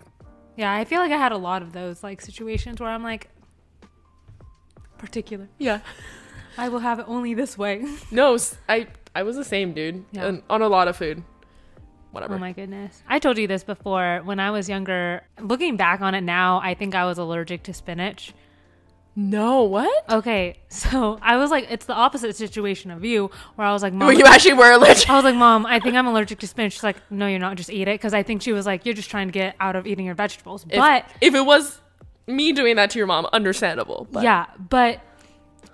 [0.56, 3.28] Yeah, I feel like I had a lot of those like situations where I'm like
[4.98, 5.48] particular.
[5.58, 5.80] Yeah,
[6.58, 7.84] I will have it only this way.
[8.10, 8.36] no,
[8.68, 10.26] I I was the same dude Yeah.
[10.26, 11.22] and on a lot of food.
[12.12, 12.36] Whatever.
[12.36, 13.02] Oh my goodness.
[13.06, 14.22] I told you this before.
[14.24, 17.74] When I was younger, looking back on it now, I think I was allergic to
[17.74, 18.32] spinach.
[19.18, 20.10] No, what?
[20.10, 23.92] Okay, so I was like, it's the opposite situation of you, where I was like,
[23.94, 25.08] Mom, you actually were allergic.
[25.08, 26.74] I was like, Mom, I think I'm allergic to spinach.
[26.74, 27.56] She's like, No, you're not.
[27.56, 27.94] Just eat it.
[27.98, 30.14] Because I think she was like, You're just trying to get out of eating your
[30.14, 30.64] vegetables.
[30.68, 31.80] If- but if it was
[32.26, 34.06] me doing that to your mom, understandable.
[34.12, 35.00] But yeah, but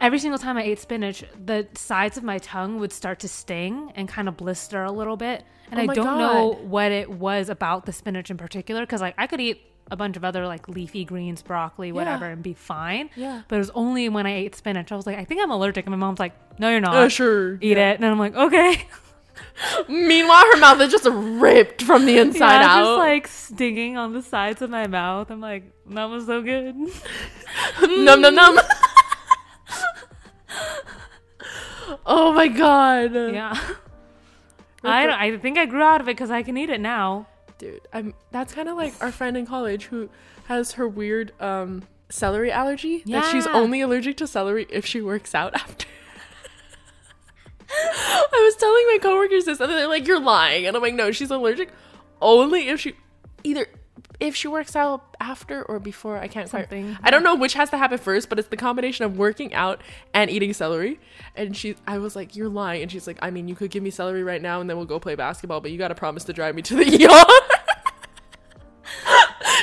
[0.01, 3.93] every single time I ate spinach, the sides of my tongue would start to sting
[3.97, 5.45] and kind of blister a little bit.
[5.71, 9.15] And Oh I don't know what it was about the spinach in particular because like
[9.17, 9.63] I could eat
[9.93, 13.11] a bunch of other like leafy greens, broccoli, whatever, and be fine.
[13.15, 13.43] Yeah.
[13.47, 15.85] But it was only when I ate spinach I was like, I think I'm allergic.
[15.85, 16.95] And my mom's like, No, you're not.
[16.95, 17.59] Uh, sure.
[17.61, 17.97] Eat it.
[18.01, 18.87] And I'm like, Okay.
[19.89, 22.85] Meanwhile, her mouth is just ripped from the inside yeah, out.
[22.85, 25.31] just like stinging on the sides of my mouth.
[25.31, 26.75] I'm like, that was so good.
[27.83, 28.59] num num num.
[32.07, 33.13] oh my god.
[33.15, 33.59] yeah.
[34.83, 37.27] I, don't- I think I grew out of it because I can eat it now.
[37.63, 40.11] Dude, I'm that's kind of like our friend in college who
[40.47, 43.21] has her weird um celery allergy yeah.
[43.21, 45.87] that she's only allergic to celery if she works out after.
[47.71, 51.13] I was telling my coworkers this and they're like you're lying and I'm like no,
[51.13, 51.71] she's allergic
[52.21, 52.97] only if she
[53.45, 53.69] either
[54.19, 56.97] if she works out after or before, I can't quite Something.
[57.03, 59.81] I don't know which has to happen first, but it's the combination of working out
[60.15, 61.01] and eating celery.
[61.35, 63.83] And she, I was like, "You're lying," and she's like, "I mean, you could give
[63.83, 66.23] me celery right now, and then we'll go play basketball, but you got to promise
[66.25, 67.52] to drive me to the ER."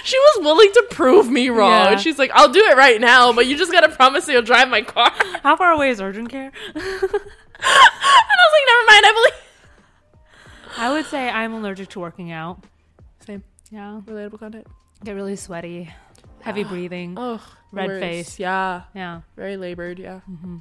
[0.03, 1.91] She was willing to prove me wrong.
[1.91, 1.97] Yeah.
[1.97, 4.81] She's like, I'll do it right now, but you just gotta promise you'll drive my
[4.81, 5.11] car.
[5.43, 6.51] How far away is urgent care?
[7.61, 10.77] And I was like, never mind, I believe.
[10.77, 12.63] I would say I'm allergic to working out.
[13.25, 13.43] Same.
[13.69, 13.99] Yeah.
[14.05, 14.65] Relatable content.
[15.03, 15.91] Get really sweaty,
[16.41, 17.15] heavy breathing.
[17.17, 17.41] Oh,
[17.73, 17.99] Red worst.
[18.01, 18.39] face.
[18.39, 18.83] Yeah.
[18.95, 19.21] Yeah.
[19.35, 20.21] Very labored, yeah.
[20.21, 20.57] hmm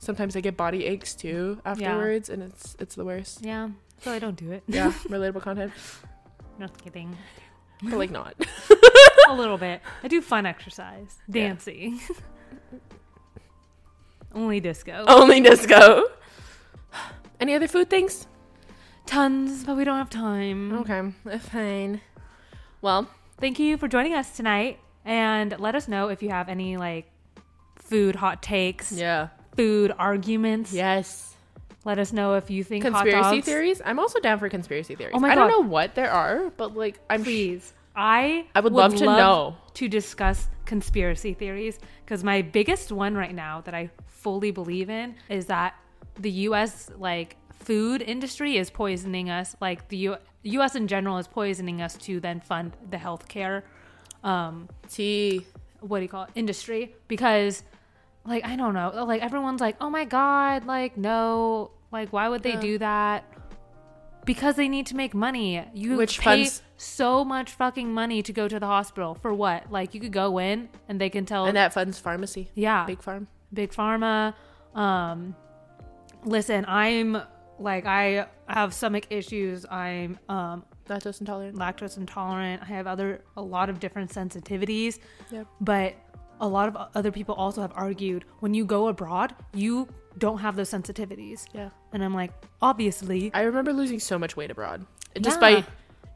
[0.00, 3.44] Sometimes I get body aches too afterwards, and it's it's the worst.
[3.44, 3.68] Yeah.
[4.02, 4.62] So I don't do it.
[4.68, 5.72] Yeah, relatable content,
[6.58, 7.16] Not kidding.
[7.82, 8.34] But like not.
[9.28, 9.82] A little bit.
[10.02, 11.48] I do fun exercise, Yeah.
[11.48, 12.00] dancing.
[14.34, 15.04] Only disco.
[15.06, 16.04] Only disco.
[17.40, 18.26] Any other food things?
[19.06, 20.72] Tons, but we don't have time.
[20.80, 22.00] Okay, fine.
[22.82, 23.08] Well,
[23.40, 27.08] Thank you for joining us tonight, and let us know if you have any like
[27.76, 29.28] food hot takes, yeah.
[29.56, 30.72] food arguments.
[30.72, 31.36] Yes.
[31.84, 33.80] Let us know if you think Conspiracy theories.
[33.84, 35.14] I'm also down for conspiracy theories.
[35.16, 37.22] Oh my I don't know what there are, but like I'm.
[37.22, 39.56] Please, I I would love to know.
[39.74, 45.14] to discuss conspiracy theories because my biggest one right now that I fully believe in
[45.28, 45.74] is that
[46.18, 46.90] the U.S.
[46.98, 49.56] like food industry is poisoning us.
[49.60, 50.74] Like the U- U.S.
[50.74, 53.62] in general is poisoning us to then fund the healthcare.
[54.24, 55.46] Um, Tea.
[55.80, 57.62] what do you call it industry because
[58.28, 62.42] like i don't know like everyone's like oh my god like no like why would
[62.42, 62.60] they Yeah.
[62.60, 63.24] do that
[64.24, 68.32] because they need to make money you Which pay funds- so much fucking money to
[68.32, 71.46] go to the hospital for what like you could go in and they can tell
[71.46, 72.50] And that funds pharmacy.
[72.54, 73.26] yeah Big farm.
[73.52, 74.34] big pharma
[74.74, 75.34] um
[76.24, 77.20] listen i'm
[77.58, 81.54] like i have stomach issues i'm um Lactose intolerant.
[81.58, 82.62] lactose intolerant.
[82.62, 84.98] I have other a lot of different sensitivities.
[85.30, 85.46] Yep.
[85.60, 85.96] But
[86.40, 90.56] a lot of other people also have argued when you go abroad, you don't have
[90.56, 91.46] those sensitivities.
[91.54, 91.70] Yeah.
[91.92, 92.32] And I'm like,
[92.62, 93.30] obviously.
[93.34, 95.22] I remember losing so much weight abroad, Yeah.
[95.22, 95.64] despite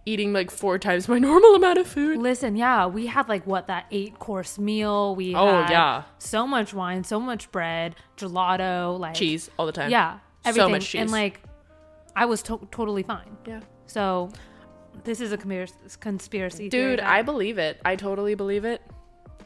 [0.04, 2.18] eating like four times my normal amount of food.
[2.18, 5.14] Listen, yeah, we had like what that eight course meal.
[5.14, 9.72] We Oh had yeah, so much wine, so much bread, gelato, like cheese all the
[9.72, 9.90] time.
[9.90, 10.14] Yeah,
[10.44, 10.70] So everything.
[10.72, 11.00] much cheese.
[11.02, 11.40] And like,
[12.16, 13.36] I was to- totally fine.
[13.46, 13.60] Yeah.
[13.86, 14.30] So,
[15.04, 17.80] this is a conspiracy, conspiracy theory Dude, I believe it.
[17.84, 18.82] I totally believe it.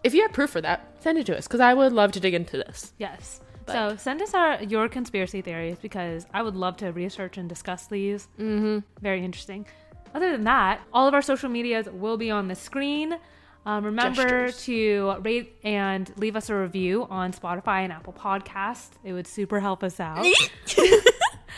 [0.07, 2.21] If you have proof for that, send it to us because I would love to
[2.21, 2.93] dig into this.
[2.99, 3.41] Yes.
[3.67, 7.49] But- so send us our your conspiracy theories because I would love to research and
[7.49, 8.29] discuss these.
[8.39, 8.79] Mm-hmm.
[9.03, 9.67] Very interesting.
[10.15, 13.17] Other than that, all of our social medias will be on the screen.
[13.67, 14.65] Um, remember Gestures.
[14.67, 18.91] to rate and leave us a review on Spotify and Apple Podcast.
[19.03, 20.25] It would super help us out.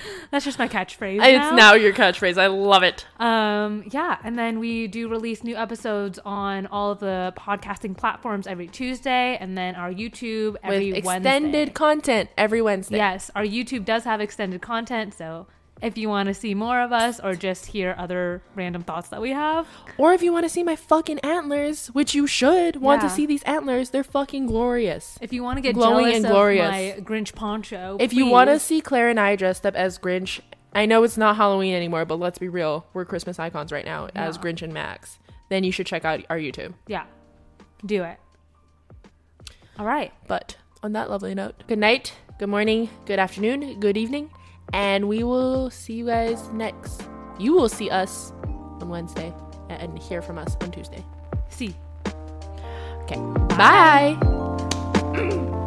[0.30, 1.20] That's just my catchphrase.
[1.22, 2.38] It's now your catchphrase.
[2.38, 3.06] I love it.
[3.18, 8.46] Um, yeah, and then we do release new episodes on all of the podcasting platforms
[8.46, 11.36] every Tuesday, and then our YouTube every With Wednesday.
[11.36, 12.96] extended content every Wednesday.
[12.96, 15.46] Yes, our YouTube does have extended content, so
[15.80, 19.20] if you want to see more of us or just hear other random thoughts that
[19.20, 19.66] we have,
[19.96, 23.26] Or if you want to see my fucking antlers, which you should want to see
[23.26, 25.18] these antlers, they're fucking glorious.
[25.20, 26.70] if you want to get Glowing jealous and of glorious.
[26.70, 30.40] my Grinch poncho, If you want to see Claire and I dressed up as Grinch,
[30.72, 34.08] I know it's not Halloween anymore, but let's be real, we're Christmas icons right now
[34.14, 35.18] as Grinch and Max.
[35.48, 36.74] Then you should check out our YouTube.
[36.86, 37.04] yeah,
[37.86, 38.18] do it.
[39.78, 44.30] All right, But on that lovely note, good night, good morning, good afternoon, good evening,
[44.72, 47.02] and we will see you guys next.
[47.38, 48.32] You will see us
[48.80, 49.32] on Wednesday
[49.68, 51.04] and hear from us on Tuesday.
[51.48, 51.74] see.
[53.02, 53.16] Okay.
[53.56, 54.16] Bye.